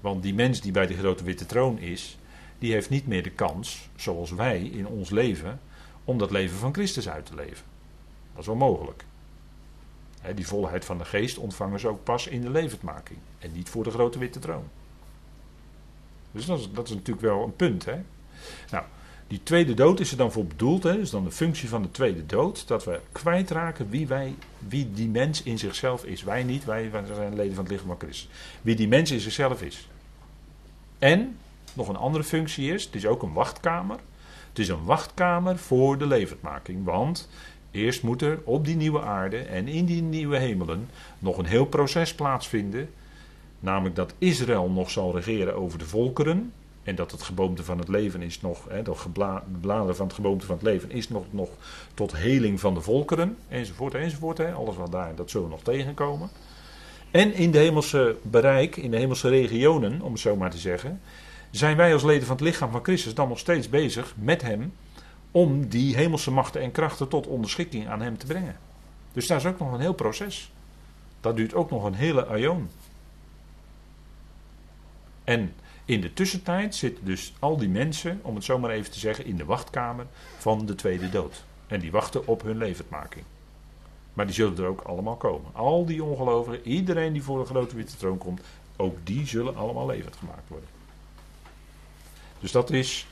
Want 0.00 0.22
die 0.22 0.34
mens 0.34 0.60
die 0.60 0.72
bij 0.72 0.86
de 0.86 0.96
grote 0.96 1.24
witte 1.24 1.46
troon 1.46 1.78
is, 1.78 2.18
die 2.58 2.72
heeft 2.72 2.90
niet 2.90 3.06
meer 3.06 3.22
de 3.22 3.30
kans, 3.30 3.88
zoals 3.96 4.30
wij 4.30 4.62
in 4.62 4.86
ons 4.86 5.10
leven, 5.10 5.60
om 6.04 6.18
dat 6.18 6.30
leven 6.30 6.58
van 6.58 6.74
Christus 6.74 7.08
uit 7.08 7.26
te 7.26 7.34
leven. 7.34 7.64
Dat 8.32 8.40
is 8.40 8.46
wel 8.46 8.56
mogelijk 8.56 9.04
die 10.34 10.46
volheid 10.46 10.84
van 10.84 10.98
de 10.98 11.04
geest 11.04 11.38
ontvangen 11.38 11.80
ze 11.80 11.88
ook 11.88 12.04
pas 12.04 12.26
in 12.26 12.40
de 12.40 12.50
levendmaking. 12.50 13.18
En 13.38 13.52
niet 13.52 13.68
voor 13.68 13.84
de 13.84 13.90
grote 13.90 14.18
witte 14.18 14.38
troon. 14.38 14.68
Dus 16.32 16.46
dat 16.46 16.58
is, 16.58 16.70
dat 16.72 16.88
is 16.88 16.94
natuurlijk 16.94 17.26
wel 17.26 17.44
een 17.44 17.56
punt. 17.56 17.84
Hè? 17.84 18.00
Nou, 18.70 18.84
die 19.30 19.42
tweede 19.42 19.74
dood 19.74 20.00
is 20.00 20.10
er 20.10 20.16
dan 20.16 20.32
voor 20.32 20.46
bedoeld. 20.46 20.82
Hè? 20.82 20.96
Dus 20.96 21.10
dan 21.10 21.24
de 21.24 21.30
functie 21.30 21.68
van 21.68 21.82
de 21.82 21.90
tweede 21.90 22.26
dood. 22.26 22.68
Dat 22.68 22.84
we 22.84 23.00
kwijtraken 23.12 23.90
wie, 23.90 24.06
wij, 24.06 24.34
wie 24.68 24.90
die 24.92 25.08
mens 25.08 25.42
in 25.42 25.58
zichzelf 25.58 26.04
is. 26.04 26.22
Wij 26.22 26.42
niet, 26.42 26.64
wij, 26.64 26.90
wij 26.90 27.02
zijn 27.14 27.34
leden 27.34 27.54
van 27.54 27.64
het 27.64 27.72
lichaam 27.72 27.88
van 27.88 27.98
Christus. 27.98 28.28
Wie 28.62 28.76
die 28.76 28.88
mens 28.88 29.10
in 29.10 29.20
zichzelf 29.20 29.62
is. 29.62 29.88
En, 30.98 31.36
nog 31.72 31.88
een 31.88 31.96
andere 31.96 32.24
functie 32.24 32.72
is, 32.72 32.84
het 32.84 32.94
is 32.94 33.06
ook 33.06 33.22
een 33.22 33.32
wachtkamer. 33.32 33.96
Het 34.48 34.58
is 34.58 34.68
een 34.68 34.84
wachtkamer 34.84 35.58
voor 35.58 35.98
de 35.98 36.06
levendmaking. 36.06 36.84
Want 36.84 37.28
eerst 37.70 38.02
moet 38.02 38.22
er 38.22 38.40
op 38.44 38.64
die 38.64 38.76
nieuwe 38.76 39.02
aarde 39.02 39.38
en 39.38 39.68
in 39.68 39.84
die 39.84 40.02
nieuwe 40.02 40.36
hemelen 40.36 40.88
nog 41.18 41.38
een 41.38 41.46
heel 41.46 41.66
proces 41.66 42.14
plaatsvinden. 42.14 42.90
Namelijk 43.60 43.96
dat 43.96 44.14
Israël 44.18 44.70
nog 44.70 44.90
zal 44.90 45.14
regeren 45.14 45.56
over 45.56 45.78
de 45.78 45.86
volkeren. 45.86 46.52
En 46.90 46.96
dat 46.96 47.10
het 47.10 47.22
geboomte 47.22 47.64
van 47.64 47.78
het 47.78 47.88
leven 47.88 48.22
is 48.22 48.40
nog, 48.40 48.64
hè, 48.68 48.82
de 48.82 48.94
bladeren 49.60 49.96
van 49.96 50.06
het 50.06 50.14
geboomte 50.14 50.46
van 50.46 50.54
het 50.54 50.64
leven 50.64 50.90
is 50.90 51.08
nog, 51.08 51.24
nog 51.30 51.48
tot 51.94 52.16
heling 52.16 52.60
van 52.60 52.74
de 52.74 52.80
volkeren. 52.80 53.36
Enzovoort, 53.48 53.94
enzovoort. 53.94 54.38
Hè. 54.38 54.52
Alles 54.52 54.76
wat 54.76 54.92
daar, 54.92 55.14
dat 55.14 55.30
zullen 55.30 55.46
we 55.46 55.52
nog 55.52 55.62
tegenkomen. 55.62 56.30
En 57.10 57.34
in 57.34 57.50
de 57.50 57.58
hemelse 57.58 58.16
bereik, 58.22 58.76
in 58.76 58.90
de 58.90 58.96
hemelse 58.96 59.28
regionen, 59.28 60.02
om 60.02 60.12
het 60.12 60.20
zo 60.20 60.36
maar 60.36 60.50
te 60.50 60.58
zeggen, 60.58 61.00
zijn 61.50 61.76
wij 61.76 61.92
als 61.92 62.02
leden 62.02 62.26
van 62.26 62.36
het 62.36 62.44
lichaam 62.44 62.70
van 62.70 62.82
Christus 62.82 63.14
dan 63.14 63.28
nog 63.28 63.38
steeds 63.38 63.68
bezig 63.68 64.14
met 64.16 64.42
Hem 64.42 64.72
om 65.30 65.68
die 65.68 65.96
hemelse 65.96 66.30
machten 66.30 66.60
en 66.60 66.72
krachten 66.72 67.08
tot 67.08 67.26
onderschikking 67.26 67.88
aan 67.88 68.02
Hem 68.02 68.18
te 68.18 68.26
brengen. 68.26 68.56
Dus 69.12 69.26
daar 69.26 69.38
is 69.38 69.46
ook 69.46 69.58
nog 69.58 69.72
een 69.72 69.80
heel 69.80 69.94
proces. 69.94 70.52
Dat 71.20 71.36
duurt 71.36 71.54
ook 71.54 71.70
nog 71.70 71.84
een 71.84 71.94
hele 71.94 72.26
aion. 72.26 72.70
En 75.24 75.52
in 75.90 76.00
de 76.00 76.12
tussentijd 76.12 76.74
zitten 76.74 77.04
dus 77.04 77.32
al 77.38 77.56
die 77.56 77.68
mensen, 77.68 78.20
om 78.22 78.34
het 78.34 78.44
zo 78.44 78.58
maar 78.58 78.70
even 78.70 78.90
te 78.90 78.98
zeggen, 78.98 79.24
in 79.24 79.36
de 79.36 79.44
wachtkamer 79.44 80.06
van 80.38 80.66
de 80.66 80.74
tweede 80.74 81.10
dood. 81.10 81.44
En 81.66 81.80
die 81.80 81.90
wachten 81.90 82.26
op 82.26 82.42
hun 82.42 82.56
levendmaking. 82.56 83.24
Maar 84.12 84.26
die 84.26 84.34
zullen 84.34 84.58
er 84.58 84.66
ook 84.66 84.80
allemaal 84.80 85.16
komen. 85.16 85.50
Al 85.52 85.86
die 85.86 86.04
ongelovigen, 86.04 86.68
iedereen 86.68 87.12
die 87.12 87.22
voor 87.22 87.38
de 87.38 87.44
grote 87.44 87.76
witte 87.76 87.96
troon 87.96 88.18
komt, 88.18 88.40
ook 88.76 88.96
die 89.04 89.26
zullen 89.26 89.56
allemaal 89.56 89.86
levend 89.86 90.16
gemaakt 90.16 90.48
worden. 90.48 90.68
Dus 92.40 92.52
dat 92.52 92.70
is 92.70 93.06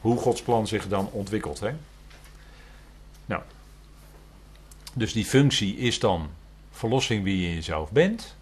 hoe 0.00 0.18
Gods 0.18 0.42
plan 0.42 0.66
zich 0.66 0.88
dan 0.88 1.08
ontwikkelt. 1.10 1.60
Hè? 1.60 1.70
Nou, 3.26 3.42
dus 4.94 5.12
die 5.12 5.24
functie 5.24 5.76
is 5.76 5.98
dan 5.98 6.28
verlossing 6.70 7.24
wie 7.24 7.40
je 7.40 7.54
jezelf 7.54 7.90
bent. 7.90 8.36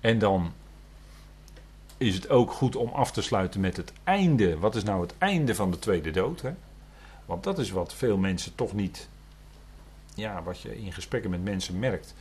En 0.00 0.18
dan 0.18 0.52
is 2.04 2.14
het 2.14 2.28
ook 2.28 2.52
goed 2.52 2.76
om 2.76 2.88
af 2.88 3.12
te 3.12 3.22
sluiten 3.22 3.60
met 3.60 3.76
het 3.76 3.92
einde. 4.04 4.58
Wat 4.58 4.74
is 4.74 4.82
nou 4.82 5.00
het 5.00 5.14
einde 5.18 5.54
van 5.54 5.70
de 5.70 5.78
tweede 5.78 6.10
dood? 6.10 6.40
Hè? 6.40 6.52
Want 7.24 7.44
dat 7.44 7.58
is 7.58 7.70
wat 7.70 7.94
veel 7.94 8.16
mensen 8.16 8.54
toch 8.54 8.72
niet. 8.72 9.08
Ja, 10.14 10.42
wat 10.42 10.60
je 10.60 10.82
in 10.82 10.92
gesprekken 10.92 11.30
met 11.30 11.44
mensen 11.44 11.78
merkt. 11.78 12.14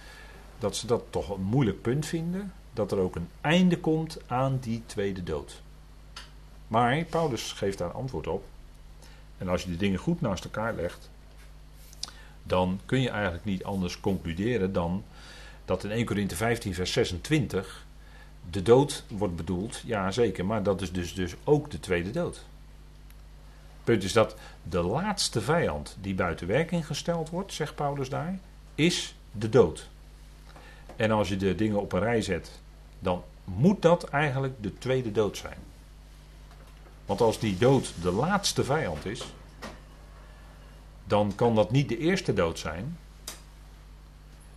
Dat 0.60 0.76
ze 0.76 0.88
dat 0.88 1.04
toch 1.10 1.30
een 1.30 1.44
moeilijk 1.44 1.82
punt 1.82 2.06
vinden. 2.06 2.54
Dat 2.74 2.92
er 2.92 2.98
ook 2.98 3.16
een 3.16 3.30
einde 3.42 3.80
komt 3.80 4.18
aan 4.28 4.58
die 4.62 4.84
tweede 4.86 5.24
dood. 5.24 5.62
Maar 6.68 7.04
Paulus 7.04 7.52
geeft 7.52 7.78
daar 7.78 7.92
antwoord 7.92 8.28
op. 8.28 8.44
En 9.38 9.48
als 9.48 9.62
je 9.62 9.70
die 9.70 9.78
dingen 9.78 10.00
goed 10.00 10.22
naast 10.22 10.44
elkaar 10.44 10.76
legt. 10.76 11.10
Dan 12.44 12.80
kun 12.86 13.02
je 13.02 13.10
eigenlijk 13.10 13.46
niet 13.46 13.64
anders 13.64 14.00
concluderen 14.00 14.74
dan 14.74 15.04
dat 15.66 15.84
in 15.84 15.92
1 15.92 16.06
Corinthië 16.06 16.36
15, 16.36 16.74
vers 16.74 16.92
26 16.92 17.86
de 18.50 18.62
dood 18.62 19.04
wordt 19.08 19.36
bedoeld, 19.36 19.82
ja 19.86 20.12
zeker, 20.12 20.46
maar 20.46 20.64
dat 20.64 20.82
is 20.82 20.92
dus, 20.92 21.14
dus 21.14 21.36
ook 21.44 21.72
de 21.72 21.80
tweede 21.80 22.12
dood. 22.12 22.46
Punt 23.84 24.04
is 24.04 24.14
dat 24.14 24.36
de 24.64 24.82
laatste 24.82 25.42
vijand 25.42 25.98
die 26.02 26.16
buiten 26.16 26.48
werking 26.48 26.86
gesteld 26.86 27.30
wordt, 27.30 27.54
zegt 27.54 27.76
Paulus 27.76 28.10
daar, 28.10 28.40
is 28.76 29.16
de 29.32 29.50
dood. 29.50 29.90
En 30.96 31.12
als 31.12 31.30
je 31.30 31.38
de 31.38 31.56
dingen 31.56 31.82
op 31.82 31.92
een 31.92 32.00
rij 32.00 32.22
zet, 32.22 32.52
dan 33.00 33.24
moet 33.44 33.82
dat 33.82 34.04
eigenlijk 34.04 34.54
de 34.64 34.78
tweede 34.78 35.12
dood 35.12 35.38
zijn. 35.38 35.58
Want 37.06 37.22
als 37.22 37.40
die 37.40 37.58
dood 37.58 37.94
de 38.02 38.12
laatste 38.12 38.64
vijand 38.64 39.06
is, 39.06 39.34
dan 41.06 41.36
kan 41.36 41.56
dat 41.56 41.72
niet 41.72 41.90
de 41.90 41.98
eerste 41.98 42.34
dood 42.34 42.60
zijn. 42.60 42.98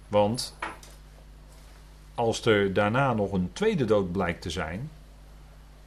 Want 0.08 0.54
als 2.16 2.44
er 2.44 2.72
daarna 2.72 3.14
nog 3.14 3.32
een 3.32 3.50
tweede 3.52 3.84
dood 3.84 4.12
blijkt 4.12 4.42
te 4.42 4.50
zijn, 4.50 4.90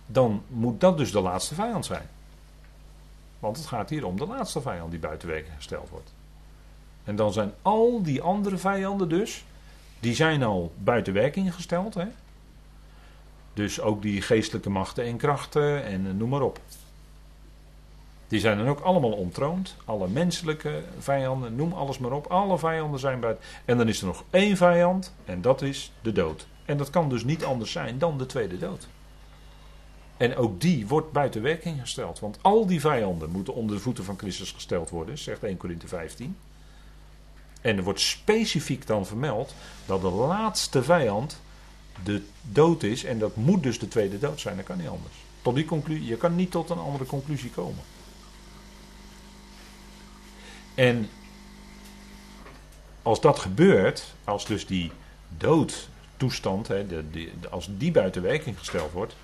dan 0.05 0.43
moet 0.47 0.79
dat 0.79 0.97
dus 0.97 1.11
de 1.11 1.21
laatste 1.21 1.53
vijand 1.55 1.85
zijn. 1.85 2.07
Want 3.39 3.57
het 3.57 3.65
gaat 3.65 3.89
hier 3.89 4.05
om 4.05 4.17
de 4.17 4.25
laatste 4.25 4.61
vijand 4.61 4.91
die 4.91 4.99
buiten 4.99 5.27
werking 5.27 5.55
gesteld 5.55 5.89
wordt. 5.89 6.13
En 7.03 7.15
dan 7.15 7.33
zijn 7.33 7.51
al 7.61 8.03
die 8.03 8.21
andere 8.21 8.57
vijanden 8.57 9.09
dus, 9.09 9.45
die 9.99 10.15
zijn 10.15 10.43
al 10.43 10.73
buiten 10.77 11.13
werking 11.13 11.53
gesteld. 11.53 11.93
Hè? 11.93 12.07
Dus 13.53 13.81
ook 13.81 14.01
die 14.01 14.21
geestelijke 14.21 14.69
machten 14.69 15.03
en 15.03 15.17
krachten 15.17 15.83
en 15.83 16.17
noem 16.17 16.29
maar 16.29 16.41
op. 16.41 16.59
Die 18.29 18.39
zijn 18.39 18.57
dan 18.57 18.67
ook 18.67 18.79
allemaal 18.79 19.11
ontroond. 19.11 19.75
Alle 19.85 20.07
menselijke 20.07 20.83
vijanden, 20.99 21.55
noem 21.55 21.73
alles 21.73 21.97
maar 21.97 22.11
op. 22.11 22.27
Alle 22.27 22.57
vijanden 22.57 22.99
zijn 22.99 23.19
buiten. 23.19 23.43
En 23.65 23.77
dan 23.77 23.87
is 23.87 23.99
er 23.99 24.05
nog 24.05 24.23
één 24.29 24.57
vijand 24.57 25.15
en 25.25 25.41
dat 25.41 25.61
is 25.61 25.91
de 26.01 26.11
dood. 26.11 26.47
En 26.65 26.77
dat 26.77 26.89
kan 26.89 27.09
dus 27.09 27.23
niet 27.23 27.43
anders 27.43 27.71
zijn 27.71 27.97
dan 27.97 28.17
de 28.17 28.25
tweede 28.25 28.57
dood. 28.57 28.87
En 30.17 30.35
ook 30.35 30.61
die 30.61 30.87
wordt 30.87 31.11
buiten 31.11 31.41
werking 31.41 31.79
gesteld. 31.81 32.19
Want 32.19 32.37
al 32.41 32.65
die 32.65 32.79
vijanden 32.79 33.29
moeten 33.29 33.53
onder 33.53 33.75
de 33.75 33.81
voeten 33.81 34.03
van 34.03 34.17
Christus 34.17 34.51
gesteld 34.51 34.89
worden, 34.89 35.17
zegt 35.17 35.43
1 35.43 35.57
Corinthië 35.57 35.87
15. 35.87 36.37
En 37.61 37.77
er 37.77 37.83
wordt 37.83 37.99
specifiek 37.99 38.87
dan 38.87 39.05
vermeld 39.05 39.55
dat 39.85 40.01
de 40.01 40.09
laatste 40.09 40.83
vijand 40.83 41.41
de 42.03 42.21
dood 42.41 42.83
is. 42.83 43.03
En 43.03 43.19
dat 43.19 43.35
moet 43.35 43.63
dus 43.63 43.79
de 43.79 43.87
tweede 43.87 44.19
dood 44.19 44.39
zijn. 44.39 44.55
Dat 44.55 44.65
kan 44.65 44.77
niet 44.77 44.87
anders. 44.87 45.15
Tot 45.41 45.55
die 45.55 45.65
conclusie, 45.65 46.05
je 46.05 46.17
kan 46.17 46.35
niet 46.35 46.51
tot 46.51 46.69
een 46.69 46.77
andere 46.77 47.05
conclusie 47.05 47.49
komen. 47.49 47.83
En 50.75 51.09
als 53.01 53.21
dat 53.21 53.39
gebeurt, 53.39 54.13
als 54.23 54.45
dus 54.45 54.65
die 54.65 54.91
doodtoestand, 55.37 56.67
hè, 56.67 56.87
de, 56.87 57.31
als 57.49 57.69
die 57.77 57.91
buiten 57.91 58.21
werking 58.21 58.57
gesteld 58.57 58.91
wordt, 58.91 59.15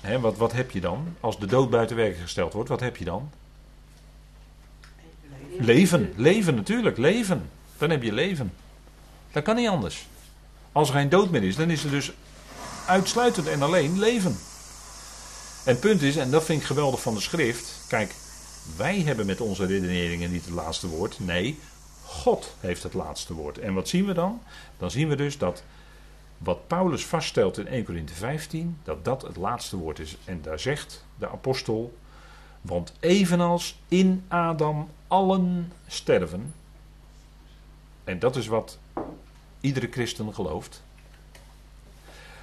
hè, 0.00 0.20
wat, 0.20 0.36
wat 0.36 0.52
heb 0.52 0.70
je 0.70 0.80
dan? 0.80 1.16
Als 1.20 1.38
de 1.38 1.46
dood 1.46 1.70
buiten 1.70 1.96
werking 1.96 2.22
gesteld 2.22 2.52
wordt, 2.52 2.68
wat 2.68 2.80
heb 2.80 2.96
je 2.96 3.04
dan? 3.04 3.30
Leven, 5.58 6.12
leven 6.16 6.54
natuurlijk, 6.54 6.96
leven. 6.96 7.50
Dan 7.78 7.90
heb 7.90 8.02
je 8.02 8.12
leven. 8.12 8.52
Dat 9.32 9.42
kan 9.42 9.56
niet 9.56 9.68
anders. 9.68 10.06
Als 10.72 10.88
er 10.88 10.94
geen 10.94 11.08
dood 11.08 11.30
meer 11.30 11.42
is, 11.42 11.56
dan 11.56 11.70
is 11.70 11.84
er 11.84 11.90
dus 11.90 12.12
uitsluitend 12.86 13.46
en 13.46 13.62
alleen 13.62 13.98
leven. 13.98 14.36
En 15.64 15.72
het 15.72 15.80
punt 15.80 16.02
is, 16.02 16.16
en 16.16 16.30
dat 16.30 16.44
vind 16.44 16.60
ik 16.60 16.66
geweldig 16.66 17.02
van 17.02 17.14
de 17.14 17.20
schrift. 17.20 17.72
Kijk, 17.88 18.14
wij 18.76 19.00
hebben 19.00 19.26
met 19.26 19.40
onze 19.40 19.66
redeneringen 19.66 20.30
niet 20.30 20.44
het 20.44 20.54
laatste 20.54 20.86
woord. 20.86 21.18
Nee, 21.20 21.58
God 22.04 22.54
heeft 22.60 22.82
het 22.82 22.94
laatste 22.94 23.34
woord. 23.34 23.58
En 23.58 23.74
wat 23.74 23.88
zien 23.88 24.06
we 24.06 24.12
dan? 24.12 24.40
Dan 24.78 24.90
zien 24.90 25.08
we 25.08 25.16
dus 25.16 25.38
dat 25.38 25.62
wat 26.38 26.66
Paulus 26.66 27.06
vaststelt 27.06 27.58
in 27.58 27.66
1 27.66 27.84
Corinthië 27.84 28.14
15, 28.14 28.78
dat 28.82 29.04
dat 29.04 29.22
het 29.22 29.36
laatste 29.36 29.76
woord 29.76 29.98
is. 29.98 30.16
En 30.24 30.42
daar 30.42 30.60
zegt 30.60 31.04
de 31.18 31.28
apostel, 31.28 31.98
want 32.60 32.92
evenals 33.00 33.78
in 33.88 34.24
Adam 34.28 34.90
allen 35.06 35.72
sterven, 35.86 36.54
en 38.04 38.18
dat 38.18 38.36
is 38.36 38.46
wat 38.46 38.78
iedere 39.60 39.88
christen 39.90 40.34
gelooft, 40.34 40.82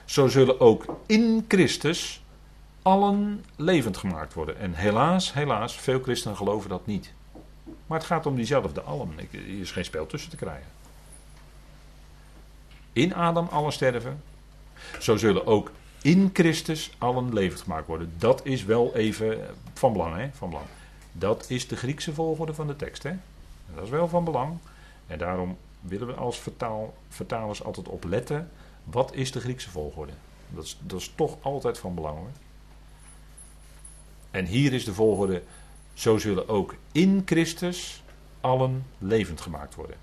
zo 0.06 0.28
zullen 0.28 0.60
ook 0.60 0.86
in 1.06 1.46
Christus 1.48 2.24
allen 2.86 3.46
levend 3.56 3.98
gemaakt 3.98 4.34
worden. 4.34 4.60
En 4.60 4.74
helaas, 4.74 5.34
helaas, 5.34 5.76
veel 5.76 6.02
christenen 6.02 6.38
geloven 6.38 6.70
dat 6.70 6.86
niet. 6.86 7.14
Maar 7.88 7.98
het 7.98 8.08
gaat 8.08 8.26
om 8.26 8.36
diezelfde 8.36 8.82
allen. 8.82 9.10
Er 9.32 9.60
is 9.60 9.72
geen 9.72 9.86
spel 9.86 10.06
tussen 10.06 10.30
te 10.30 10.36
krijgen. 10.36 10.68
In 12.94 13.16
Adam 13.16 13.48
allen 13.52 13.72
sterven. 13.72 14.24
Zo 15.00 15.18
zullen 15.18 15.46
ook 15.46 15.72
in 16.02 16.30
Christus 16.34 16.92
allen 16.98 17.34
levend 17.34 17.62
gemaakt 17.62 17.88
worden. 17.88 18.14
Dat 18.18 18.46
is 18.46 18.64
wel 18.64 18.96
even 18.96 19.40
van 19.74 19.94
belang, 19.94 20.16
hè? 20.16 20.30
Van 20.34 20.50
belang. 20.50 20.68
Dat 21.12 21.46
is 21.50 21.68
de 21.68 21.76
Griekse 21.76 22.14
volgorde 22.14 22.54
van 22.54 22.68
de 22.68 22.76
tekst, 22.76 23.04
hè? 23.04 23.14
Dat 23.76 23.84
is 23.84 23.90
wel 23.90 24.08
van 24.08 24.24
belang. 24.24 24.58
En 25.08 25.18
daarom 25.18 25.58
willen 25.82 26.08
we 26.08 26.14
als 26.14 26.40
vertaal, 26.40 26.94
vertalers 27.10 27.64
altijd 27.64 27.88
opletten. 27.88 28.52
Wat 28.84 29.14
is 29.14 29.32
de 29.32 29.40
Griekse 29.40 29.70
volgorde? 29.70 30.14
Dat 30.50 30.64
is, 30.64 30.78
dat 30.82 31.00
is 31.00 31.14
toch 31.16 31.38
altijd 31.42 31.78
van 31.78 31.96
belang 31.96 32.18
hoor. 32.18 32.30
En 34.36 34.46
hier 34.46 34.74
is 34.74 34.86
de 34.86 34.94
volgorde: 34.94 35.42
zo 35.94 36.18
zullen 36.18 36.48
ook 36.48 36.76
in 36.92 37.22
Christus 37.26 38.04
allen 38.42 38.86
levend 38.98 39.42
gemaakt 39.42 39.76
worden. 39.76 39.96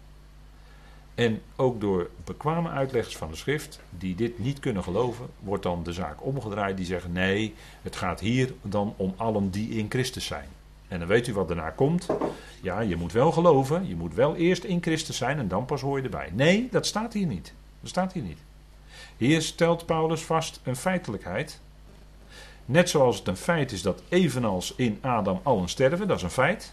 En 1.15 1.41
ook 1.57 1.81
door 1.81 2.11
bekwame 2.25 2.69
uitleggers 2.69 3.17
van 3.17 3.31
de 3.31 3.37
schrift, 3.37 3.81
die 3.91 4.15
dit 4.15 4.39
niet 4.39 4.59
kunnen 4.59 4.83
geloven, 4.83 5.27
wordt 5.39 5.63
dan 5.63 5.83
de 5.83 5.93
zaak 5.93 6.25
omgedraaid. 6.25 6.77
Die 6.77 6.87
zeggen: 6.87 7.13
nee, 7.13 7.55
het 7.83 7.97
gaat 7.97 8.21
hier 8.21 8.55
dan 8.63 8.95
om 8.97 9.15
allen 9.17 9.51
die 9.51 9.69
in 9.69 9.87
Christus 9.89 10.27
zijn. 10.27 10.49
En 10.89 10.99
dan 10.99 11.09
weet 11.09 11.27
u 11.27 11.33
wat 11.33 11.49
daarna 11.49 11.71
komt. 11.71 12.07
Ja, 12.63 12.81
je 12.81 12.97
moet 12.97 13.13
wel 13.13 13.33
geloven, 13.33 13.89
je 13.89 13.97
moet 13.97 14.15
wel 14.15 14.37
eerst 14.37 14.65
in 14.65 14.83
Christus 14.83 15.17
zijn 15.17 15.39
en 15.39 15.49
dan 15.49 15.65
pas 15.65 15.81
hoor 15.81 15.99
je 15.99 16.05
erbij. 16.05 16.31
Nee, 16.33 16.69
dat 16.71 16.87
staat 16.87 17.13
hier 17.13 17.27
niet. 17.27 17.53
Dat 17.81 17.91
staat 17.91 18.13
hier 18.13 18.23
niet. 18.23 18.39
Hier 19.17 19.43
stelt 19.43 19.87
Paulus 19.87 20.23
vast 20.23 20.61
een 20.63 20.77
feitelijkheid 20.77 21.61
Net 22.65 22.91
zoals 22.91 23.19
het 23.19 23.29
een 23.29 23.37
feit 23.37 23.73
is 23.73 23.83
dat 23.83 24.03
evenals 24.09 24.75
in 24.77 24.99
Adam 25.03 25.41
allen 25.43 25.69
sterven, 25.69 26.09
dat 26.09 26.17
is 26.17 26.23
een 26.23 26.31
feit. 26.31 26.73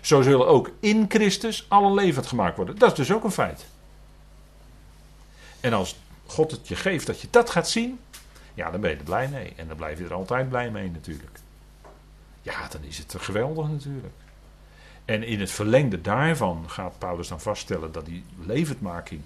Zo 0.00 0.22
zullen 0.22 0.46
ook 0.46 0.70
in 0.80 1.04
Christus 1.08 1.66
allen 1.68 1.94
levend 1.94 2.26
gemaakt 2.26 2.56
worden. 2.56 2.78
Dat 2.78 2.90
is 2.90 2.96
dus 2.96 3.12
ook 3.12 3.24
een 3.24 3.30
feit. 3.30 3.66
En 5.60 5.72
als 5.72 5.96
God 6.26 6.50
het 6.50 6.68
je 6.68 6.76
geeft 6.76 7.06
dat 7.06 7.20
je 7.20 7.28
dat 7.30 7.50
gaat 7.50 7.68
zien, 7.68 7.98
ja, 8.54 8.70
dan 8.70 8.80
ben 8.80 8.90
je 8.90 8.96
er 8.96 9.02
blij 9.02 9.28
mee. 9.28 9.52
En 9.56 9.68
dan 9.68 9.76
blijf 9.76 9.98
je 9.98 10.04
er 10.04 10.14
altijd 10.14 10.48
blij 10.48 10.70
mee 10.70 10.90
natuurlijk. 10.90 11.38
Ja, 12.42 12.68
dan 12.68 12.82
is 12.82 12.98
het 12.98 13.14
geweldig 13.18 13.68
natuurlijk. 13.68 14.14
En 15.04 15.22
in 15.22 15.40
het 15.40 15.50
verlengde 15.50 16.00
daarvan 16.00 16.70
gaat 16.70 16.98
Paulus 16.98 17.28
dan 17.28 17.40
vaststellen 17.40 17.92
dat 17.92 18.06
die 18.06 18.24
levendmaking 18.46 19.20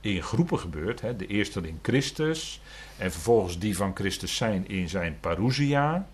in 0.00 0.22
groepen 0.22 0.58
gebeurt. 0.58 1.00
Hè. 1.00 1.16
De 1.16 1.26
eerste 1.26 1.60
in 1.60 1.78
Christus 1.82 2.60
en 2.98 3.12
vervolgens 3.12 3.58
die 3.58 3.76
van 3.76 3.94
Christus 3.94 4.36
zijn 4.36 4.68
in 4.68 4.88
zijn 4.88 5.16
parousia. 5.20 6.08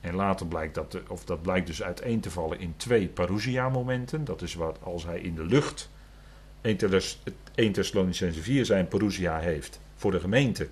En 0.00 0.14
later 0.14 0.46
blijkt 0.46 0.74
dat, 0.74 0.98
of 1.08 1.24
dat 1.24 1.42
blijkt 1.42 1.66
dus 1.66 1.82
uiteen 1.82 2.20
te 2.20 2.30
vallen 2.30 2.60
in 2.60 2.74
twee 2.76 3.08
parousia-momenten. 3.08 4.24
Dat 4.24 4.42
is 4.42 4.54
wat 4.54 4.78
als 4.82 5.04
hij 5.04 5.20
in 5.20 5.34
de 5.34 5.44
lucht 5.44 5.90
1 7.54 7.72
Thessalonicense 7.72 8.42
4 8.42 8.64
zijn 8.64 8.88
parousia 8.88 9.38
heeft 9.38 9.80
voor 9.96 10.10
de 10.10 10.20
gemeente. 10.20 10.68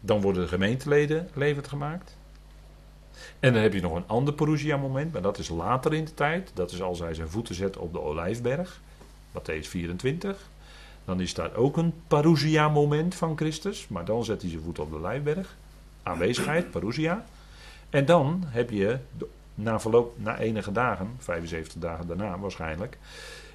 Dan 0.00 0.20
worden 0.20 0.42
de 0.42 0.48
gemeenteleden 0.48 1.28
levend 1.34 1.68
gemaakt. 1.68 2.16
En 3.40 3.52
dan 3.52 3.62
heb 3.62 3.72
je 3.72 3.80
nog 3.80 3.94
een 3.94 4.06
ander 4.06 4.34
parousia-moment, 4.34 5.12
maar 5.12 5.22
dat 5.22 5.38
is 5.38 5.48
later 5.48 5.94
in 5.94 6.04
de 6.04 6.14
tijd. 6.14 6.50
Dat 6.54 6.72
is 6.72 6.82
als 6.82 6.98
hij 6.98 7.14
zijn 7.14 7.28
voeten 7.28 7.54
zet 7.54 7.76
op 7.76 7.92
de 7.92 8.00
Olijfberg, 8.00 8.80
Matthäus 9.32 9.68
24. 9.68 10.48
Dan 11.04 11.20
is 11.20 11.34
daar 11.34 11.54
ook 11.54 11.76
een 11.76 11.94
parousia-moment 12.06 13.14
van 13.14 13.36
Christus, 13.36 13.88
maar 13.88 14.04
dan 14.04 14.24
zet 14.24 14.40
hij 14.40 14.50
zijn 14.50 14.62
voet 14.62 14.78
op 14.78 14.90
de 14.90 14.96
Olijfberg. 14.96 15.56
Aanwezigheid, 16.02 16.70
parousia. 16.70 17.24
En 17.90 18.04
dan 18.04 18.44
heb 18.46 18.70
je, 18.70 18.98
na 19.54 19.80
verloop, 19.80 20.18
na 20.18 20.38
enige 20.38 20.72
dagen, 20.72 21.14
75 21.18 21.80
dagen 21.80 22.06
daarna 22.06 22.38
waarschijnlijk, 22.38 22.98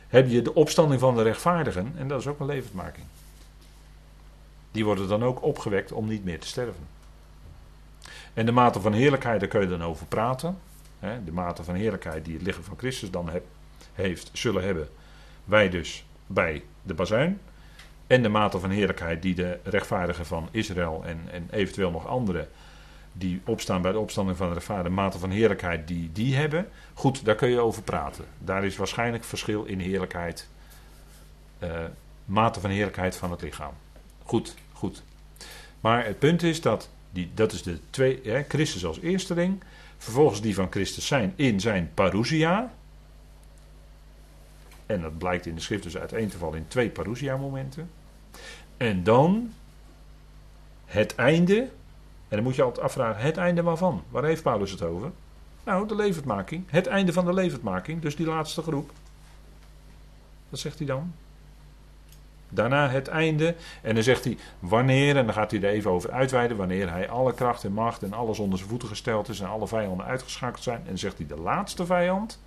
heb 0.07 0.29
je 0.29 0.41
de 0.41 0.53
opstanding 0.53 0.99
van 0.99 1.15
de 1.15 1.23
rechtvaardigen. 1.23 1.93
En 1.97 2.07
dat 2.07 2.19
is 2.19 2.27
ook 2.27 2.39
een 2.39 2.45
levendmaking. 2.45 3.05
Die 4.71 4.85
worden 4.85 5.07
dan 5.07 5.23
ook 5.23 5.43
opgewekt 5.43 5.91
om 5.91 6.07
niet 6.07 6.23
meer 6.23 6.39
te 6.39 6.47
sterven. 6.47 6.87
En 8.33 8.45
de 8.45 8.51
mate 8.51 8.81
van 8.81 8.93
heerlijkheid, 8.93 9.39
daar 9.39 9.49
kun 9.49 9.61
je 9.61 9.67
dan 9.67 9.83
over 9.83 10.05
praten. 10.05 10.57
De 10.99 11.31
mate 11.31 11.63
van 11.63 11.75
heerlijkheid 11.75 12.25
die 12.25 12.33
het 12.33 12.43
lichaam 12.43 12.63
van 12.63 12.77
Christus 12.77 13.11
dan 13.11 13.29
heeft, 13.93 14.29
zullen 14.33 14.63
hebben 14.63 14.89
wij 15.43 15.69
dus 15.69 16.05
bij 16.29 16.63
de 16.83 16.93
bazuin. 16.93 17.39
En 18.07 18.21
de 18.21 18.29
mate 18.29 18.59
van 18.59 18.69
heerlijkheid 18.69 19.21
die 19.21 19.35
de 19.35 19.59
rechtvaardigen 19.63 20.25
van 20.25 20.47
Israël 20.51 21.03
en, 21.05 21.19
en 21.31 21.47
eventueel 21.51 21.91
nog 21.91 22.07
anderen 22.07 22.47
die 23.13 23.41
opstaan 23.45 23.81
bij 23.81 23.91
de 23.91 23.99
opstanding 23.99 24.37
van 24.37 24.47
de 24.47 24.53
rechtvaardige, 24.53 24.95
mate 24.95 25.19
van 25.19 25.29
heerlijkheid 25.29 25.87
die 25.87 26.09
die 26.13 26.35
hebben. 26.35 26.67
Goed, 26.93 27.25
daar 27.25 27.35
kun 27.35 27.49
je 27.49 27.59
over 27.59 27.83
praten. 27.83 28.25
Daar 28.37 28.65
is 28.65 28.77
waarschijnlijk 28.77 29.23
verschil 29.23 29.63
in 29.63 29.79
heerlijkheid, 29.79 30.47
uh, 31.63 31.69
mate 32.25 32.59
van 32.59 32.69
heerlijkheid 32.69 33.15
van 33.15 33.31
het 33.31 33.41
lichaam. 33.41 33.73
Goed, 34.23 34.55
goed. 34.71 35.03
Maar 35.79 36.05
het 36.05 36.19
punt 36.19 36.43
is 36.43 36.61
dat 36.61 36.89
die, 37.11 37.31
dat 37.33 37.51
is 37.51 37.63
de 37.63 37.79
twee, 37.89 38.19
hè, 38.23 38.43
Christus 38.47 38.85
als 38.85 38.99
eerste 38.99 39.33
ding. 39.33 39.63
Vervolgens 39.97 40.41
die 40.41 40.55
van 40.55 40.67
Christus 40.69 41.07
zijn 41.07 41.33
in 41.35 41.59
zijn 41.59 41.91
parousia. 41.93 42.73
En 44.89 45.01
dat 45.01 45.17
blijkt 45.17 45.45
in 45.45 45.55
de 45.55 45.61
schrift 45.61 45.83
dus 45.83 45.97
uiteen 45.97 46.29
te 46.29 46.37
vallen 46.37 46.57
in 46.57 46.67
twee 46.67 46.89
parousia 46.89 47.37
momenten. 47.37 47.89
En 48.77 49.03
dan 49.03 49.53
het 50.85 51.15
einde. 51.15 51.57
En 52.27 52.35
dan 52.35 52.43
moet 52.43 52.55
je 52.55 52.61
altijd 52.61 52.85
afvragen, 52.85 53.21
het 53.21 53.37
einde 53.37 53.63
waarvan? 53.63 54.03
Waar 54.09 54.23
heeft 54.23 54.43
Paulus 54.43 54.71
het 54.71 54.81
over? 54.81 55.11
Nou, 55.63 55.87
de 55.87 55.95
levendmaking. 55.95 56.63
Het 56.67 56.87
einde 56.87 57.13
van 57.13 57.25
de 57.25 57.33
levendmaking, 57.33 58.01
dus 58.01 58.15
die 58.15 58.25
laatste 58.25 58.61
groep. 58.61 58.91
Wat 60.49 60.59
zegt 60.59 60.77
hij 60.77 60.87
dan? 60.87 61.13
Daarna 62.49 62.89
het 62.89 63.07
einde. 63.07 63.55
En 63.81 63.93
dan 63.93 64.03
zegt 64.03 64.23
hij 64.23 64.37
wanneer, 64.59 65.17
en 65.17 65.25
dan 65.25 65.33
gaat 65.33 65.51
hij 65.51 65.61
er 65.61 65.69
even 65.69 65.91
over 65.91 66.11
uitweiden, 66.11 66.57
wanneer 66.57 66.89
hij 66.91 67.09
alle 67.09 67.33
kracht 67.33 67.63
en 67.63 67.73
macht 67.73 68.03
en 68.03 68.13
alles 68.13 68.39
onder 68.39 68.57
zijn 68.57 68.69
voeten 68.69 68.87
gesteld 68.87 69.29
is 69.29 69.39
en 69.39 69.49
alle 69.49 69.67
vijanden 69.67 70.05
uitgeschakeld 70.05 70.63
zijn. 70.63 70.79
En 70.79 70.87
dan 70.87 70.97
zegt 70.97 71.17
hij 71.17 71.27
de 71.27 71.39
laatste 71.39 71.85
vijand, 71.85 72.39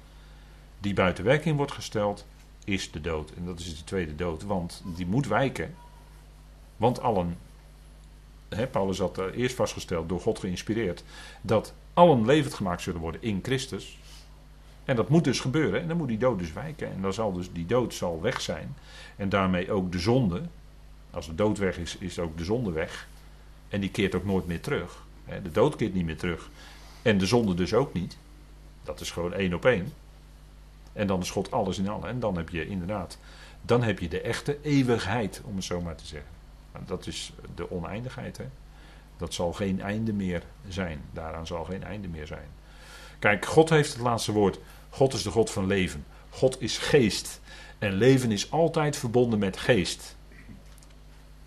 die 0.82 0.94
buiten 0.94 1.24
werking 1.24 1.56
wordt 1.56 1.72
gesteld, 1.72 2.26
is 2.64 2.90
de 2.90 3.00
dood. 3.00 3.32
En 3.36 3.44
dat 3.44 3.58
is 3.58 3.78
de 3.78 3.84
tweede 3.84 4.14
dood, 4.14 4.42
want 4.42 4.82
die 4.84 5.06
moet 5.06 5.26
wijken. 5.26 5.74
Want 6.76 7.00
allen, 7.00 7.38
hè, 8.48 8.66
Paulus 8.66 8.98
had 8.98 9.18
eerst 9.18 9.56
vastgesteld, 9.56 10.08
door 10.08 10.20
God 10.20 10.38
geïnspireerd, 10.38 11.04
dat 11.40 11.74
allen 11.94 12.24
levend 12.24 12.54
gemaakt 12.54 12.82
zullen 12.82 13.00
worden 13.00 13.22
in 13.22 13.38
Christus. 13.42 13.98
En 14.84 14.96
dat 14.96 15.08
moet 15.08 15.24
dus 15.24 15.40
gebeuren. 15.40 15.80
En 15.80 15.88
dan 15.88 15.96
moet 15.96 16.08
die 16.08 16.18
dood 16.18 16.38
dus 16.38 16.52
wijken. 16.52 16.92
En 16.92 17.02
dan 17.02 17.12
zal 17.12 17.32
dus 17.32 17.52
die 17.52 17.66
dood 17.66 17.94
zal 17.94 18.20
weg 18.20 18.40
zijn. 18.40 18.76
En 19.16 19.28
daarmee 19.28 19.72
ook 19.72 19.92
de 19.92 19.98
zonde. 19.98 20.42
Als 21.10 21.26
de 21.26 21.34
dood 21.34 21.58
weg 21.58 21.78
is, 21.78 21.96
is 21.96 22.18
ook 22.18 22.38
de 22.38 22.44
zonde 22.44 22.70
weg. 22.70 23.08
En 23.68 23.80
die 23.80 23.90
keert 23.90 24.14
ook 24.14 24.24
nooit 24.24 24.46
meer 24.46 24.60
terug. 24.60 25.04
De 25.42 25.50
dood 25.50 25.76
keert 25.76 25.94
niet 25.94 26.04
meer 26.04 26.16
terug. 26.16 26.50
En 27.02 27.18
de 27.18 27.26
zonde 27.26 27.54
dus 27.54 27.74
ook 27.74 27.92
niet. 27.92 28.16
Dat 28.84 29.00
is 29.00 29.10
gewoon 29.10 29.32
één 29.32 29.54
op 29.54 29.64
één. 29.64 29.92
En 30.92 31.06
dan 31.06 31.20
is 31.20 31.30
God 31.30 31.50
alles 31.50 31.78
in 31.78 31.88
allen. 31.88 32.08
En 32.08 32.20
dan 32.20 32.36
heb 32.36 32.48
je 32.48 32.66
inderdaad, 32.66 33.18
dan 33.62 33.82
heb 33.82 33.98
je 33.98 34.08
de 34.08 34.20
echte 34.20 34.58
eeuwigheid, 34.62 35.42
om 35.44 35.56
het 35.56 35.64
zo 35.64 35.80
maar 35.80 35.96
te 35.96 36.06
zeggen. 36.06 36.30
Dat 36.86 37.06
is 37.06 37.32
de 37.54 37.70
oneindigheid. 37.70 38.36
Hè? 38.36 38.44
Dat 39.16 39.34
zal 39.34 39.52
geen 39.52 39.80
einde 39.80 40.12
meer 40.12 40.42
zijn. 40.68 41.00
Daaraan 41.12 41.46
zal 41.46 41.64
geen 41.64 41.84
einde 41.84 42.08
meer 42.08 42.26
zijn. 42.26 42.48
Kijk, 43.18 43.46
God 43.46 43.70
heeft 43.70 43.92
het 43.92 44.02
laatste 44.02 44.32
woord. 44.32 44.58
God 44.88 45.14
is 45.14 45.22
de 45.22 45.30
God 45.30 45.50
van 45.50 45.66
leven. 45.66 46.04
God 46.30 46.60
is 46.60 46.78
geest. 46.78 47.40
En 47.78 47.92
leven 47.92 48.30
is 48.30 48.50
altijd 48.50 48.96
verbonden 48.96 49.38
met 49.38 49.56
geest. 49.56 50.16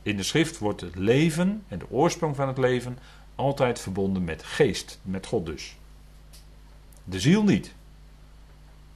In 0.01 0.17
de 0.17 0.23
schrift 0.23 0.57
wordt 0.57 0.81
het 0.81 0.95
leven 0.95 1.63
en 1.67 1.79
de 1.79 1.89
oorsprong 1.89 2.35
van 2.35 2.47
het 2.47 2.57
leven 2.57 2.97
altijd 3.35 3.79
verbonden 3.79 4.23
met 4.23 4.43
geest, 4.43 4.99
met 5.01 5.25
God 5.25 5.45
dus. 5.45 5.75
De 7.03 7.19
ziel 7.19 7.43
niet. 7.43 7.73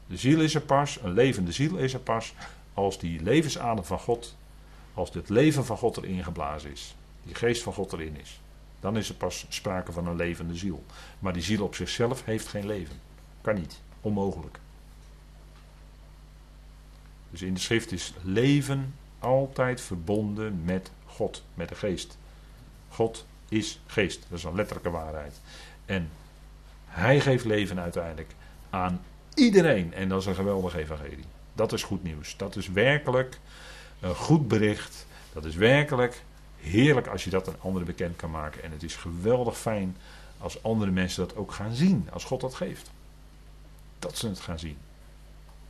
De 0.10 0.17
ziel 0.17 0.41
is 0.41 0.56
er 0.56 0.62
pas, 0.62 1.00
een 1.04 1.13
levende 1.13 1.52
ziel 1.52 1.78
is 1.78 1.93
er 1.93 2.00
pas, 2.00 2.34
als 2.74 3.00
die 3.00 3.24
levensadem 3.24 3.84
van 3.84 4.00
God, 4.00 4.36
als 4.93 5.13
het 5.13 5.30
leven 5.30 5.65
van 5.65 5.78
God 5.78 5.98
erin 5.98 6.24
geblazen 6.24 6.72
is. 6.72 6.95
Die 7.24 7.36
geest 7.36 7.63
van 7.63 7.74
God 7.74 7.93
erin 7.93 8.17
is. 8.17 8.41
Dan 8.80 8.98
is 8.98 9.10
er 9.10 9.15
pas 9.15 9.45
sprake 9.50 9.91
van 9.91 10.08
een 10.08 10.15
levende 10.15 10.56
ziel. 10.56 10.84
Maar 11.19 11.34
die 11.34 11.41
ziel 11.41 11.63
op 11.63 11.76
zichzelf 11.76 12.26
heeft 12.26 12.48
geen 12.48 12.65
leven. 12.65 12.95
Kan 13.41 13.56
niet. 13.56 13.82
Onmogelijk. 14.02 14.60
Dus 17.30 17.41
in 17.41 17.54
de 17.54 17.60
schrift 17.60 17.91
is 17.91 18.13
leven 18.22 18.93
altijd 19.19 19.82
verbonden 19.82 20.63
met 20.63 20.91
God, 21.06 21.43
met 21.54 21.69
de 21.69 21.76
geest. 21.76 22.17
God 22.89 23.26
is 23.50 23.80
geest. 23.86 24.26
Dat 24.30 24.38
is 24.38 24.43
een 24.43 24.56
letterlijke 24.56 24.89
waarheid. 24.89 25.39
En 25.86 26.10
hij 26.86 27.19
geeft 27.19 27.45
leven 27.45 27.80
uiteindelijk 27.80 28.36
aan 28.69 29.02
iedereen. 29.33 29.93
En 29.93 30.09
dat 30.09 30.19
is 30.19 30.25
een 30.25 30.35
geweldig 30.35 30.75
evangelie. 30.75 31.25
Dat 31.53 31.73
is 31.73 31.83
goed 31.83 32.03
nieuws. 32.03 32.37
Dat 32.37 32.55
is 32.55 32.67
werkelijk 32.67 33.39
een 33.99 34.15
goed 34.15 34.47
bericht. 34.47 35.05
Dat 35.33 35.45
is 35.45 35.55
werkelijk 35.55 36.21
heerlijk 36.57 37.07
als 37.07 37.23
je 37.23 37.29
dat 37.29 37.47
aan 37.47 37.59
anderen 37.59 37.87
bekend 37.87 38.15
kan 38.15 38.31
maken. 38.31 38.63
En 38.63 38.71
het 38.71 38.83
is 38.83 38.95
geweldig 38.95 39.57
fijn 39.57 39.97
als 40.37 40.63
andere 40.63 40.91
mensen 40.91 41.27
dat 41.27 41.35
ook 41.35 41.51
gaan 41.51 41.73
zien. 41.73 42.07
Als 42.11 42.23
God 42.23 42.41
dat 42.41 42.55
geeft. 42.55 42.91
Dat 43.99 44.17
ze 44.17 44.27
het 44.27 44.39
gaan 44.39 44.59
zien. 44.59 44.77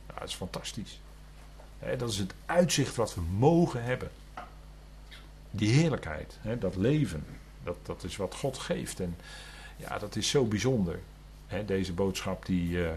Dat 0.06 0.28
is 0.28 0.34
fantastisch. 0.34 1.00
dat 1.98 2.10
is 2.10 2.18
het 2.18 2.34
uitzicht 2.46 2.96
wat 2.96 3.14
we 3.14 3.20
mogen 3.20 3.84
hebben. 3.84 4.10
Die 5.50 5.72
heerlijkheid, 5.72 6.38
dat 6.58 6.76
leven. 6.76 7.24
Dat, 7.62 7.76
dat 7.82 8.04
is 8.04 8.16
wat 8.16 8.34
God 8.34 8.58
geeft. 8.58 9.00
En 9.00 9.16
ja, 9.76 9.98
dat 9.98 10.16
is 10.16 10.28
zo 10.28 10.44
bijzonder. 10.44 10.98
deze 11.66 11.92
boodschap 11.92 12.46
die, 12.46 12.68
uh, 12.68 12.90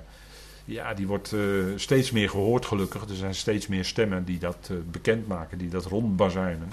ja, 0.65 0.93
die 0.93 1.07
wordt 1.07 1.31
uh, 1.31 1.65
steeds 1.75 2.11
meer 2.11 2.29
gehoord 2.29 2.65
gelukkig. 2.65 3.09
Er 3.09 3.15
zijn 3.15 3.35
steeds 3.35 3.67
meer 3.67 3.85
stemmen 3.85 4.25
die 4.25 4.39
dat 4.39 4.69
uh, 4.71 4.77
bekendmaken, 4.91 5.57
die 5.57 5.69
dat 5.69 5.85
rondbazuinen. 5.85 6.69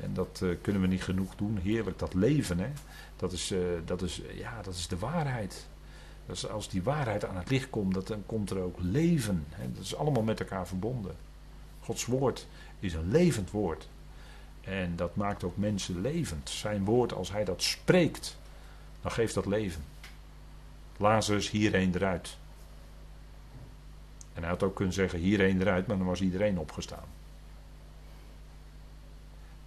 En 0.00 0.14
dat 0.14 0.40
uh, 0.42 0.56
kunnen 0.62 0.82
we 0.82 0.88
niet 0.88 1.02
genoeg 1.02 1.34
doen. 1.36 1.58
Heerlijk, 1.62 1.98
dat 1.98 2.14
leven, 2.14 2.58
hè. 2.58 2.68
Dat 3.16 3.32
is, 3.32 3.54
dat 3.84 4.02
is, 4.02 4.22
ja, 4.34 4.62
dat 4.62 4.74
is 4.74 4.88
de 4.88 4.98
waarheid. 4.98 5.66
Als 6.50 6.68
die 6.68 6.82
waarheid 6.82 7.24
aan 7.24 7.36
het 7.36 7.50
licht 7.50 7.70
komt, 7.70 8.06
dan 8.06 8.22
komt 8.26 8.50
er 8.50 8.58
ook 8.58 8.76
leven. 8.80 9.46
Dat 9.74 9.84
is 9.84 9.96
allemaal 9.96 10.22
met 10.22 10.40
elkaar 10.40 10.66
verbonden. 10.66 11.14
Gods 11.80 12.06
woord 12.06 12.46
is 12.80 12.94
een 12.94 13.10
levend 13.10 13.50
woord. 13.50 13.88
En 14.60 14.96
dat 14.96 15.16
maakt 15.16 15.44
ook 15.44 15.56
mensen 15.56 16.00
levend. 16.00 16.50
Zijn 16.50 16.84
woord, 16.84 17.12
als 17.12 17.32
hij 17.32 17.44
dat 17.44 17.62
spreekt, 17.62 18.36
dan 19.02 19.10
geeft 19.10 19.34
dat 19.34 19.46
leven. 19.46 19.84
Lazarus 20.96 21.50
hierheen 21.50 21.94
eruit. 21.94 22.36
En 24.38 24.44
hij 24.44 24.52
had 24.52 24.62
ook 24.62 24.74
kunnen 24.74 24.94
zeggen 24.94 25.18
hierheen 25.18 25.60
eruit, 25.60 25.86
maar 25.86 25.96
dan 25.96 26.06
was 26.06 26.20
iedereen 26.20 26.58
opgestaan. 26.58 27.04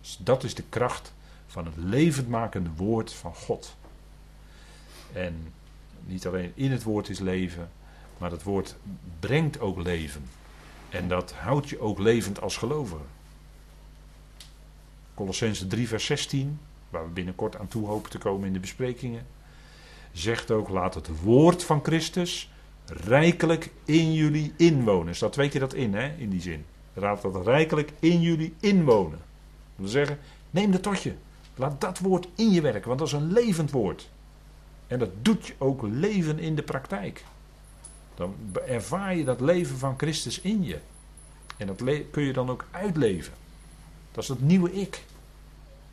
Dus 0.01 0.17
dat 0.19 0.43
is 0.43 0.55
de 0.55 0.63
kracht 0.69 1.13
van 1.47 1.65
het 1.65 1.73
levendmakende 1.77 2.69
woord 2.75 3.13
van 3.13 3.35
God. 3.35 3.75
En 5.13 5.53
niet 6.03 6.27
alleen 6.27 6.51
in 6.55 6.71
het 6.71 6.83
woord 6.83 7.09
is 7.09 7.19
leven, 7.19 7.69
maar 8.17 8.31
het 8.31 8.43
woord 8.43 8.75
brengt 9.19 9.59
ook 9.59 9.81
leven. 9.81 10.23
En 10.89 11.07
dat 11.07 11.33
houdt 11.33 11.69
je 11.69 11.79
ook 11.79 11.99
levend 11.99 12.41
als 12.41 12.57
gelovige. 12.57 13.03
Colossense 15.13 15.67
3, 15.67 15.87
vers 15.87 16.05
16, 16.05 16.59
waar 16.89 17.03
we 17.03 17.11
binnenkort 17.11 17.55
aan 17.55 17.67
toe 17.67 17.87
hopen 17.87 18.09
te 18.09 18.17
komen 18.17 18.47
in 18.47 18.53
de 18.53 18.59
besprekingen, 18.59 19.27
zegt 20.11 20.51
ook: 20.51 20.69
laat 20.69 20.95
het 20.95 21.21
woord 21.21 21.63
van 21.63 21.83
Christus 21.83 22.49
rijkelijk 22.91 23.69
in 23.85 24.13
jullie 24.13 24.53
inwonen. 24.57 25.15
Staat 25.15 25.33
twee 25.33 25.49
keer 25.49 25.59
dat 25.59 25.73
in, 25.73 25.93
hè, 25.93 26.15
in 26.17 26.29
die 26.29 26.41
zin. 26.41 26.65
Laat 26.93 27.21
dat 27.21 27.45
rijkelijk 27.45 27.91
in 27.99 28.21
jullie 28.21 28.53
inwonen. 28.59 29.19
Dat 29.19 29.75
wil 29.75 29.87
zeggen, 29.87 30.19
neem 30.49 30.71
dat 30.71 30.83
tot 30.83 31.03
je. 31.03 31.13
Laat 31.55 31.81
dat 31.81 31.99
woord 31.99 32.27
in 32.35 32.51
je 32.51 32.61
werken, 32.61 32.87
want 32.87 32.99
dat 32.99 33.07
is 33.07 33.13
een 33.13 33.31
levend 33.31 33.71
woord. 33.71 34.09
En 34.87 34.99
dat 34.99 35.09
doet 35.21 35.47
je 35.47 35.53
ook 35.57 35.81
leven 35.81 36.39
in 36.39 36.55
de 36.55 36.63
praktijk. 36.63 37.23
Dan 38.15 38.35
ervaar 38.67 39.15
je 39.15 39.23
dat 39.23 39.41
leven 39.41 39.77
van 39.77 39.93
Christus 39.97 40.41
in 40.41 40.63
je. 40.63 40.79
En 41.57 41.67
dat 41.67 41.83
kun 42.11 42.23
je 42.23 42.33
dan 42.33 42.49
ook 42.49 42.65
uitleven. 42.71 43.33
Dat 44.11 44.23
is 44.23 44.29
het 44.29 44.41
nieuwe 44.41 44.73
ik. 44.73 45.03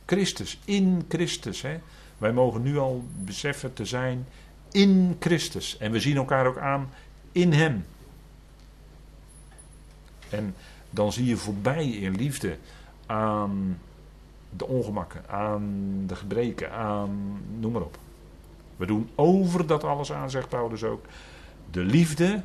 Christus, 0.05 0.59
in 0.65 1.05
Christus. 1.07 1.61
Hè. 1.61 1.79
Wij 2.17 2.33
mogen 2.33 2.61
nu 2.61 2.77
al 2.77 3.03
beseffen 3.23 3.73
te 3.73 3.85
zijn 3.85 4.27
in 4.71 5.15
Christus. 5.19 5.77
En 5.77 5.91
we 5.91 5.99
zien 5.99 6.17
elkaar 6.17 6.47
ook 6.47 6.57
aan 6.57 6.89
in 7.31 7.53
Hem. 7.53 7.85
En 10.29 10.55
dan 10.89 11.11
zie 11.11 11.25
je 11.25 11.37
voorbij 11.37 11.87
in 11.87 12.15
liefde 12.15 12.57
aan 13.05 13.79
de 14.49 14.67
ongemakken, 14.67 15.29
aan 15.29 15.93
de 16.07 16.15
gebreken, 16.15 16.71
aan 16.71 17.41
noem 17.59 17.71
maar 17.71 17.81
op. 17.81 17.97
We 18.75 18.85
doen 18.85 19.09
over 19.15 19.67
dat 19.67 19.83
alles 19.83 20.11
aan, 20.11 20.29
zegt 20.29 20.49
Paulus 20.49 20.83
ook. 20.83 21.05
De 21.71 21.83
liefde, 21.83 22.43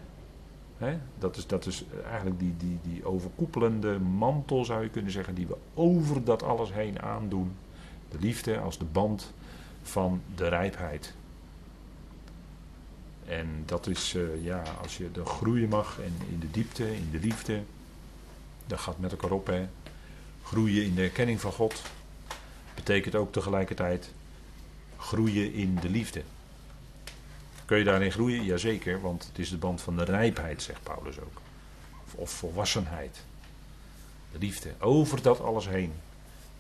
hè, 0.77 0.99
dat, 1.19 1.37
is, 1.37 1.47
dat 1.47 1.67
is 1.67 1.85
eigenlijk 2.07 2.39
die, 2.39 2.55
die, 2.57 2.79
die 2.83 3.07
overkoepelende 3.07 3.99
mantel, 3.99 4.65
zou 4.65 4.83
je 4.83 4.89
kunnen 4.89 5.13
zeggen, 5.13 5.35
die 5.35 5.47
we 5.47 5.57
over 5.75 6.25
dat 6.25 6.43
alles 6.43 6.73
heen 6.73 7.03
aandoen. 7.03 7.53
De 8.09 8.19
liefde 8.21 8.59
als 8.59 8.79
de 8.79 8.85
band 8.85 9.33
van 9.83 10.21
de 10.35 10.49
rijpheid. 10.49 11.15
En 13.29 13.63
dat 13.67 13.87
is, 13.87 14.15
uh, 14.15 14.45
ja, 14.45 14.63
als 14.83 14.97
je 14.97 15.11
er 15.15 15.27
groeien 15.27 15.69
mag 15.69 15.99
en 16.01 16.15
in 16.31 16.41
de 16.41 16.51
diepte, 16.51 16.97
in 16.97 17.09
de 17.11 17.19
liefde, 17.19 17.63
dat 18.67 18.79
gaat 18.79 18.99
met 18.99 19.11
elkaar 19.11 19.31
op. 19.31 19.47
Hè. 19.47 19.69
Groeien 20.43 20.85
in 20.85 20.95
de 20.95 21.03
erkenning 21.03 21.41
van 21.41 21.53
God 21.53 21.83
betekent 22.75 23.15
ook 23.15 23.33
tegelijkertijd 23.33 24.11
groeien 24.97 25.53
in 25.53 25.79
de 25.81 25.89
liefde. 25.89 26.23
Kun 27.65 27.79
je 27.79 27.85
daarin 27.85 28.13
groeien? 28.13 28.45
Jazeker, 28.45 29.01
want 29.01 29.27
het 29.27 29.39
is 29.39 29.51
de 29.51 29.57
band 29.57 29.81
van 29.81 29.97
de 29.97 30.05
rijpheid, 30.05 30.63
zegt 30.63 30.83
Paulus 30.83 31.21
ook. 31.21 31.41
Of 32.15 32.31
volwassenheid. 32.31 33.25
De 34.33 34.39
liefde. 34.39 34.73
Over 34.79 35.23
dat 35.23 35.41
alles 35.41 35.69
heen. 35.69 35.93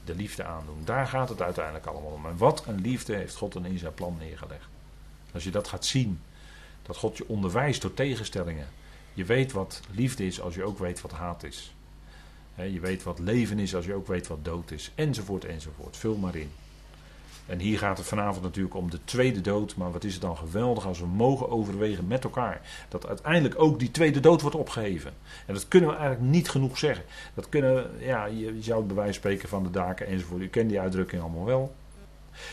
De 0.04 0.14
liefde 0.14 0.44
aandoen. 0.44 0.82
Daar 0.84 1.06
gaat 1.06 1.28
het 1.28 1.42
uiteindelijk 1.42 1.86
allemaal 1.86 2.10
om. 2.10 2.26
En 2.26 2.36
wat 2.36 2.66
een 2.66 2.80
liefde 2.80 3.14
heeft 3.14 3.36
God 3.36 3.52
dan 3.52 3.64
in 3.64 3.78
zijn 3.78 3.94
plan 3.94 4.16
neergelegd. 4.18 4.68
Als 5.32 5.44
je 5.44 5.50
dat 5.50 5.68
gaat 5.68 5.84
zien. 5.84 6.20
Dat 6.86 6.96
God 6.96 7.16
je 7.16 7.28
onderwijst 7.28 7.82
door 7.82 7.94
tegenstellingen. 7.94 8.68
Je 9.14 9.24
weet 9.24 9.52
wat 9.52 9.80
liefde 9.90 10.26
is 10.26 10.40
als 10.40 10.54
je 10.54 10.64
ook 10.64 10.78
weet 10.78 11.00
wat 11.00 11.12
haat 11.12 11.42
is. 11.42 11.74
Je 12.54 12.80
weet 12.80 13.02
wat 13.02 13.18
leven 13.18 13.58
is 13.58 13.74
als 13.74 13.84
je 13.84 13.94
ook 13.94 14.06
weet 14.06 14.26
wat 14.26 14.44
dood 14.44 14.70
is. 14.70 14.92
Enzovoort, 14.94 15.44
enzovoort. 15.44 15.96
Vul 15.96 16.16
maar 16.16 16.36
in. 16.36 16.50
En 17.46 17.58
hier 17.58 17.78
gaat 17.78 17.98
het 17.98 18.06
vanavond 18.06 18.42
natuurlijk 18.42 18.74
om 18.74 18.90
de 18.90 18.98
tweede 19.04 19.40
dood. 19.40 19.76
Maar 19.76 19.92
wat 19.92 20.04
is 20.04 20.12
het 20.12 20.22
dan 20.22 20.36
geweldig 20.36 20.86
als 20.86 21.00
we 21.00 21.06
mogen 21.06 21.50
overwegen 21.50 22.06
met 22.06 22.24
elkaar. 22.24 22.60
Dat 22.88 23.06
uiteindelijk 23.06 23.60
ook 23.60 23.78
die 23.78 23.90
tweede 23.90 24.20
dood 24.20 24.40
wordt 24.40 24.56
opgeheven. 24.56 25.12
En 25.46 25.54
dat 25.54 25.68
kunnen 25.68 25.90
we 25.90 25.96
eigenlijk 25.96 26.30
niet 26.30 26.50
genoeg 26.50 26.78
zeggen. 26.78 27.04
Dat 27.34 27.48
kunnen, 27.48 27.90
ja, 27.98 28.24
je 28.24 28.56
zou 28.60 28.78
het 28.78 28.88
bewijs 28.88 29.16
spreken 29.16 29.48
van 29.48 29.62
de 29.62 29.70
daken 29.70 30.06
enzovoort. 30.06 30.42
U 30.42 30.48
kent 30.48 30.68
die 30.68 30.80
uitdrukking 30.80 31.22
allemaal 31.22 31.44
wel. 31.44 31.74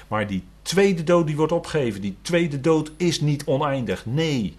Maar 0.07 0.27
die 0.27 0.43
tweede 0.61 1.03
dood 1.03 1.27
die 1.27 1.35
wordt 1.35 1.51
opgegeven. 1.51 2.01
Die 2.01 2.17
tweede 2.21 2.61
dood 2.61 2.91
is 2.97 3.21
niet 3.21 3.45
oneindig. 3.45 4.05
Nee. 4.05 4.57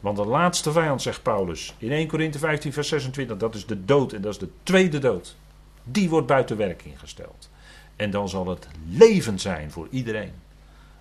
Want 0.00 0.16
de 0.16 0.24
laatste 0.24 0.72
vijand, 0.72 1.02
zegt 1.02 1.22
Paulus 1.22 1.74
in 1.78 1.92
1 1.92 2.08
Korinthe 2.08 2.38
15, 2.38 2.72
vers 2.72 2.88
26, 2.88 3.36
dat 3.36 3.54
is 3.54 3.66
de 3.66 3.84
dood 3.84 4.12
en 4.12 4.22
dat 4.22 4.32
is 4.32 4.38
de 4.38 4.48
tweede 4.62 4.98
dood. 4.98 5.36
Die 5.82 6.08
wordt 6.08 6.26
buiten 6.26 6.56
werking 6.56 6.98
gesteld. 6.98 7.50
En 7.96 8.10
dan 8.10 8.28
zal 8.28 8.46
het 8.46 8.68
leven 8.88 9.38
zijn 9.38 9.70
voor 9.70 9.86
iedereen. 9.90 10.32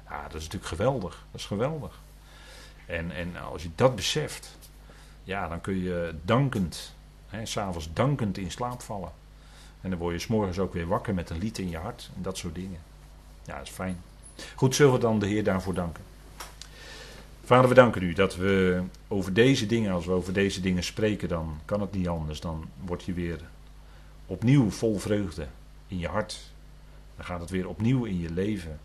Ja, 0.09 0.21
dat 0.23 0.35
is 0.35 0.43
natuurlijk 0.43 0.65
geweldig. 0.65 1.25
Dat 1.31 1.39
is 1.39 1.45
geweldig. 1.45 1.99
En, 2.85 3.11
en 3.11 3.35
als 3.35 3.63
je 3.63 3.69
dat 3.75 3.95
beseft, 3.95 4.57
ja, 5.23 5.47
dan 5.47 5.61
kun 5.61 5.83
je 5.83 6.15
dankend, 6.25 6.93
s'avonds 7.43 7.89
dankend 7.93 8.37
in 8.37 8.51
slaap 8.51 8.81
vallen. 8.81 9.11
En 9.81 9.89
dan 9.89 9.99
word 9.99 10.13
je 10.13 10.19
s'morgens 10.19 10.59
ook 10.59 10.73
weer 10.73 10.87
wakker 10.87 11.13
met 11.13 11.29
een 11.29 11.37
lied 11.37 11.57
in 11.57 11.69
je 11.69 11.77
hart 11.77 12.09
en 12.15 12.21
dat 12.21 12.37
soort 12.37 12.55
dingen. 12.55 12.79
Ja, 13.47 13.57
dat 13.57 13.67
is 13.67 13.73
fijn. 13.73 14.01
Goed, 14.55 14.75
zullen 14.75 14.93
we 14.93 14.99
dan 14.99 15.19
de 15.19 15.27
Heer 15.27 15.43
daarvoor 15.43 15.73
danken. 15.73 16.03
Vader, 17.43 17.69
we 17.69 17.75
danken 17.75 18.01
u 18.01 18.13
dat 18.13 18.35
we 18.35 18.83
over 19.07 19.33
deze 19.33 19.65
dingen, 19.65 19.91
als 19.91 20.05
we 20.05 20.11
over 20.11 20.33
deze 20.33 20.61
dingen 20.61 20.83
spreken, 20.83 21.29
dan 21.29 21.59
kan 21.65 21.81
het 21.81 21.91
niet 21.91 22.07
anders. 22.07 22.39
Dan 22.39 22.69
word 22.85 23.03
je 23.03 23.13
weer 23.13 23.39
opnieuw 24.25 24.69
vol 24.69 24.99
vreugde 24.99 25.47
in 25.87 25.97
je 25.97 26.07
hart. 26.07 26.51
Dan 27.15 27.25
gaat 27.25 27.39
het 27.39 27.49
weer 27.49 27.67
opnieuw 27.67 28.03
in 28.03 28.19
je 28.19 28.29
leven. 28.29 28.79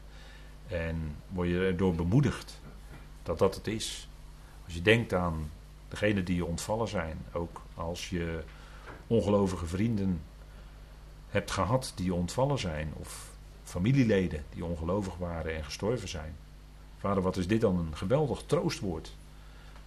En 0.69 1.17
word 1.29 1.49
je 1.49 1.65
erdoor 1.67 1.95
bemoedigd 1.95 2.61
dat 3.23 3.39
dat 3.39 3.55
het 3.55 3.67
is. 3.67 4.09
Als 4.65 4.75
je 4.75 4.83
denkt 4.83 5.13
aan 5.13 5.51
degenen 5.89 6.25
die 6.25 6.37
je 6.37 6.45
ontvallen 6.45 6.89
zijn, 6.89 7.19
ook 7.33 7.63
als 7.75 8.11
je 8.11 8.43
ongelovige 9.07 9.67
vrienden 9.67 10.23
hebt 11.29 11.51
gehad 11.51 11.93
die 11.95 12.15
ontvallen 12.15 12.59
zijn, 12.59 12.93
of 12.93 13.32
familieleden 13.73 14.45
die 14.51 14.65
ongelovig 14.65 15.17
waren 15.17 15.57
en 15.57 15.65
gestorven 15.65 16.09
zijn. 16.09 16.35
Vader, 16.99 17.23
wat 17.23 17.37
is 17.37 17.47
dit 17.47 17.61
dan 17.61 17.79
een 17.79 17.97
geweldig 17.97 18.43
troostwoord. 18.47 19.15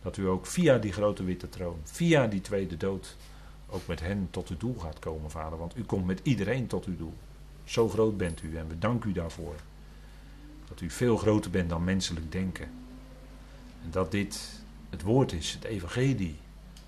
Dat 0.01 0.17
u 0.17 0.27
ook 0.27 0.45
via 0.45 0.77
die 0.77 0.91
grote 0.91 1.23
witte 1.23 1.49
troon, 1.49 1.79
via 1.83 2.27
die 2.27 2.41
tweede 2.41 2.77
dood, 2.77 3.15
ook 3.69 3.87
met 3.87 3.99
hen 3.99 4.27
tot 4.31 4.49
uw 4.49 4.57
doel 4.57 4.75
gaat 4.79 4.99
komen, 4.99 5.31
Vader. 5.31 5.57
Want 5.57 5.77
u 5.77 5.83
komt 5.83 6.05
met 6.05 6.19
iedereen 6.23 6.67
tot 6.67 6.85
uw 6.85 6.97
doel. 6.97 7.13
Zo 7.63 7.89
groot 7.89 8.17
bent 8.17 8.43
u 8.43 8.57
en 8.57 8.67
we 8.67 8.79
danken 8.79 9.09
u 9.09 9.13
daarvoor. 9.13 9.55
Dat 10.67 10.81
u 10.81 10.89
veel 10.89 11.17
groter 11.17 11.51
bent 11.51 11.69
dan 11.69 11.83
menselijk 11.83 12.31
denken. 12.31 12.67
En 13.83 13.91
dat 13.91 14.11
dit 14.11 14.59
het 14.89 15.01
woord 15.01 15.31
is, 15.31 15.53
het 15.53 15.63
evangelie, 15.63 16.37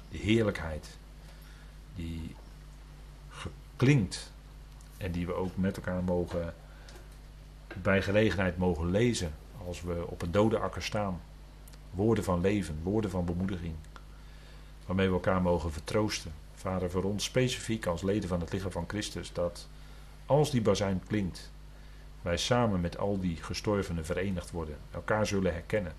de 0.10 0.18
heerlijkheid, 0.18 0.88
die 1.96 2.36
geklinkt 3.30 4.32
en 4.98 5.12
die 5.12 5.26
we 5.26 5.34
ook 5.34 5.58
met 5.58 5.78
elkaar 5.78 6.04
mogen 6.04 6.54
bij 7.82 8.02
gelegenheid 8.02 8.58
mogen 8.58 8.92
lezen 8.92 9.34
als 9.66 9.82
we 9.82 10.06
op 10.08 10.22
een 10.22 10.32
dode 10.32 10.58
akker 10.58 10.84
staan. 10.84 11.22
Woorden 11.92 12.24
van 12.24 12.42
leven, 12.42 12.80
woorden 12.84 13.10
van 13.10 13.26
bemoediging, 13.26 13.76
waarmee 14.86 15.08
we 15.08 15.14
elkaar 15.14 15.42
mogen 15.42 15.72
vertroosten. 15.72 16.34
Vader, 16.56 16.90
voor 16.90 17.04
ons 17.04 17.24
specifiek 17.24 17.86
als 17.86 18.02
leden 18.02 18.30
van 18.30 18.40
het 18.40 18.54
lichaam 18.54 18.72
van 18.72 18.84
Christus, 18.88 19.34
dat 19.34 19.68
als 20.26 20.52
die 20.52 20.62
bazuin 20.62 21.02
klinkt, 21.08 21.52
wij 22.22 22.38
samen 22.38 22.82
met 22.82 22.98
al 22.98 23.20
die 23.20 23.36
gestorvenen 23.36 24.06
verenigd 24.06 24.52
worden, 24.52 24.78
elkaar 24.92 25.28
zullen 25.28 25.54
herkennen. 25.54 25.94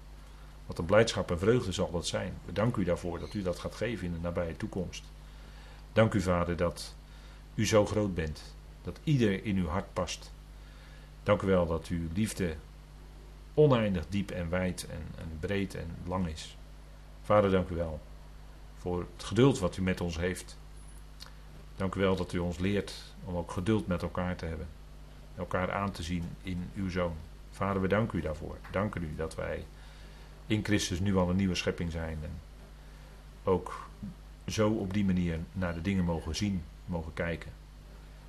Wat 0.66 0.78
een 0.78 0.84
blijdschap 0.84 1.30
en 1.30 1.38
vreugde 1.38 1.72
zal 1.72 1.90
dat 1.90 2.06
zijn. 2.06 2.38
We 2.44 2.52
danken 2.52 2.82
u 2.82 2.84
daarvoor 2.84 3.18
dat 3.18 3.34
u 3.34 3.42
dat 3.42 3.58
gaat 3.58 3.74
geven 3.74 4.06
in 4.06 4.12
de 4.12 4.18
nabije 4.18 4.56
toekomst. 4.56 5.04
Dank 5.92 6.14
u, 6.14 6.20
Vader, 6.20 6.56
dat 6.56 6.94
u 7.54 7.66
zo 7.66 7.86
groot 7.86 8.14
bent, 8.14 8.42
dat 8.82 8.98
ieder 9.04 9.44
in 9.44 9.56
uw 9.56 9.66
hart 9.66 9.92
past. 9.92 10.30
Dank 11.28 11.42
u 11.42 11.46
wel 11.46 11.66
dat 11.66 11.86
uw 11.86 12.08
liefde 12.14 12.54
oneindig 13.54 14.04
diep 14.08 14.30
en 14.30 14.50
wijd 14.50 14.86
en, 14.86 15.02
en 15.16 15.36
breed 15.40 15.74
en 15.74 15.96
lang 16.06 16.26
is. 16.26 16.56
Vader, 17.22 17.50
dank 17.50 17.68
u 17.68 17.74
wel 17.74 18.00
voor 18.76 19.06
het 19.16 19.24
geduld 19.24 19.58
wat 19.58 19.76
u 19.76 19.82
met 19.82 20.00
ons 20.00 20.18
heeft. 20.18 20.58
Dank 21.76 21.94
u 21.94 22.00
wel 22.00 22.16
dat 22.16 22.32
u 22.32 22.38
ons 22.38 22.58
leert 22.58 22.94
om 23.24 23.36
ook 23.36 23.50
geduld 23.50 23.86
met 23.86 24.02
elkaar 24.02 24.36
te 24.36 24.44
hebben. 24.44 24.66
Elkaar 25.36 25.72
aan 25.72 25.90
te 25.90 26.02
zien 26.02 26.24
in 26.42 26.70
uw 26.74 26.90
zoon. 26.90 27.16
Vader, 27.50 27.82
we 27.82 27.88
danken 27.88 28.18
u 28.18 28.22
daarvoor. 28.22 28.56
Danken 28.70 29.02
u 29.02 29.14
dat 29.16 29.34
wij 29.34 29.64
in 30.46 30.64
Christus 30.64 31.00
nu 31.00 31.16
al 31.16 31.30
een 31.30 31.36
nieuwe 31.36 31.54
schepping 31.54 31.92
zijn. 31.92 32.18
En 32.22 32.40
ook 33.44 33.88
zo 34.46 34.70
op 34.70 34.92
die 34.92 35.04
manier 35.04 35.38
naar 35.52 35.74
de 35.74 35.82
dingen 35.82 36.04
mogen 36.04 36.36
zien, 36.36 36.62
mogen 36.86 37.14
kijken. 37.14 37.52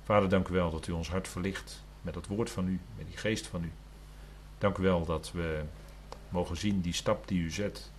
Vader, 0.04 0.28
dank 0.28 0.48
u 0.48 0.52
wel 0.52 0.70
dat 0.70 0.86
u 0.86 0.92
ons 0.92 1.10
hart 1.10 1.28
verlicht 1.28 1.82
met 2.02 2.14
het 2.14 2.26
woord 2.26 2.50
van 2.50 2.68
u, 2.68 2.80
met 2.96 3.06
die 3.06 3.16
geest 3.16 3.46
van 3.46 3.64
u. 3.64 3.72
Dank 4.58 4.78
u 4.78 4.82
wel 4.82 5.04
dat 5.04 5.32
we 5.32 5.62
mogen 6.28 6.56
zien 6.56 6.80
die 6.80 6.92
stap 6.92 7.28
die 7.28 7.42
u 7.42 7.50
zet. 7.50 7.90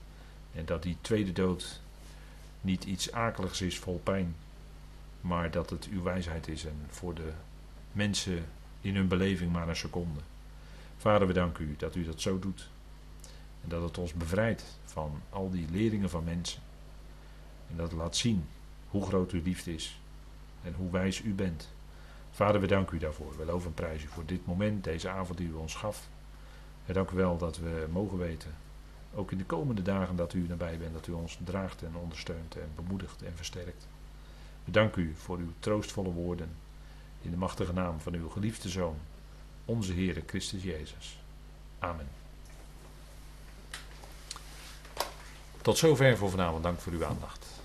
En 0.53 0.65
dat 0.65 0.83
die 0.83 0.97
tweede 1.01 1.31
dood 1.31 1.81
niet 2.61 2.83
iets 2.83 3.11
akeligs 3.11 3.61
is 3.61 3.79
vol 3.79 4.01
pijn. 4.03 4.35
Maar 5.21 5.51
dat 5.51 5.69
het 5.69 5.87
uw 5.91 6.03
wijsheid 6.03 6.47
is 6.47 6.65
en 6.65 6.85
voor 6.89 7.13
de 7.13 7.31
mensen 7.91 8.45
in 8.81 8.95
hun 8.95 9.07
beleving 9.07 9.51
maar 9.51 9.69
een 9.69 9.75
seconde. 9.75 10.19
Vader, 10.97 11.27
we 11.27 11.33
danken 11.33 11.65
u 11.65 11.75
dat 11.77 11.95
u 11.95 12.03
dat 12.03 12.21
zo 12.21 12.39
doet. 12.39 12.69
En 13.63 13.69
dat 13.69 13.81
het 13.83 13.97
ons 13.97 14.13
bevrijdt 14.13 14.63
van 14.85 15.21
al 15.29 15.49
die 15.49 15.67
leringen 15.71 16.09
van 16.09 16.23
mensen. 16.23 16.61
En 17.69 17.77
dat 17.77 17.91
laat 17.91 18.15
zien 18.15 18.47
hoe 18.87 19.05
groot 19.05 19.31
uw 19.31 19.41
liefde 19.43 19.73
is. 19.73 19.99
En 20.63 20.73
hoe 20.73 20.91
wijs 20.91 21.21
u 21.21 21.33
bent. 21.33 21.69
Vader, 22.31 22.61
we 22.61 22.67
danken 22.67 22.95
u 22.95 22.99
daarvoor. 22.99 23.37
We 23.37 23.45
loven 23.45 23.67
en 23.67 23.73
prijzen 23.73 24.07
u 24.07 24.11
voor 24.11 24.25
dit 24.25 24.45
moment, 24.45 24.83
deze 24.83 25.09
avond 25.09 25.37
die 25.37 25.47
u 25.47 25.53
ons 25.53 25.75
gaf. 25.75 26.07
We 26.85 26.93
danken 26.93 27.15
u 27.15 27.19
wel 27.19 27.37
dat 27.37 27.57
we 27.57 27.87
mogen 27.91 28.17
weten, 28.17 28.55
ook 29.13 29.31
in 29.31 29.37
de 29.37 29.45
komende 29.45 29.81
dagen, 29.81 30.15
dat 30.15 30.33
u 30.33 30.47
nabij 30.47 30.77
bent, 30.77 30.93
dat 30.93 31.07
u 31.07 31.11
ons 31.11 31.37
draagt 31.43 31.83
en 31.83 31.95
ondersteunt 31.95 32.55
en 32.55 32.71
bemoedigt 32.75 33.23
en 33.23 33.35
versterkt. 33.35 33.87
We 34.63 34.71
danken 34.71 35.01
u 35.01 35.15
voor 35.15 35.37
uw 35.37 35.51
troostvolle 35.59 36.11
woorden. 36.11 36.49
In 37.21 37.31
de 37.31 37.37
machtige 37.37 37.73
naam 37.73 37.99
van 37.99 38.13
uw 38.13 38.29
geliefde 38.29 38.69
Zoon, 38.69 38.97
onze 39.65 39.93
Heere 39.93 40.23
Christus 40.25 40.63
Jezus. 40.63 41.19
Amen. 41.79 42.07
Tot 45.61 45.77
zover 45.77 46.17
voor 46.17 46.29
vanavond. 46.29 46.63
Dank 46.63 46.79
voor 46.79 46.93
uw 46.93 47.05
aandacht. 47.05 47.60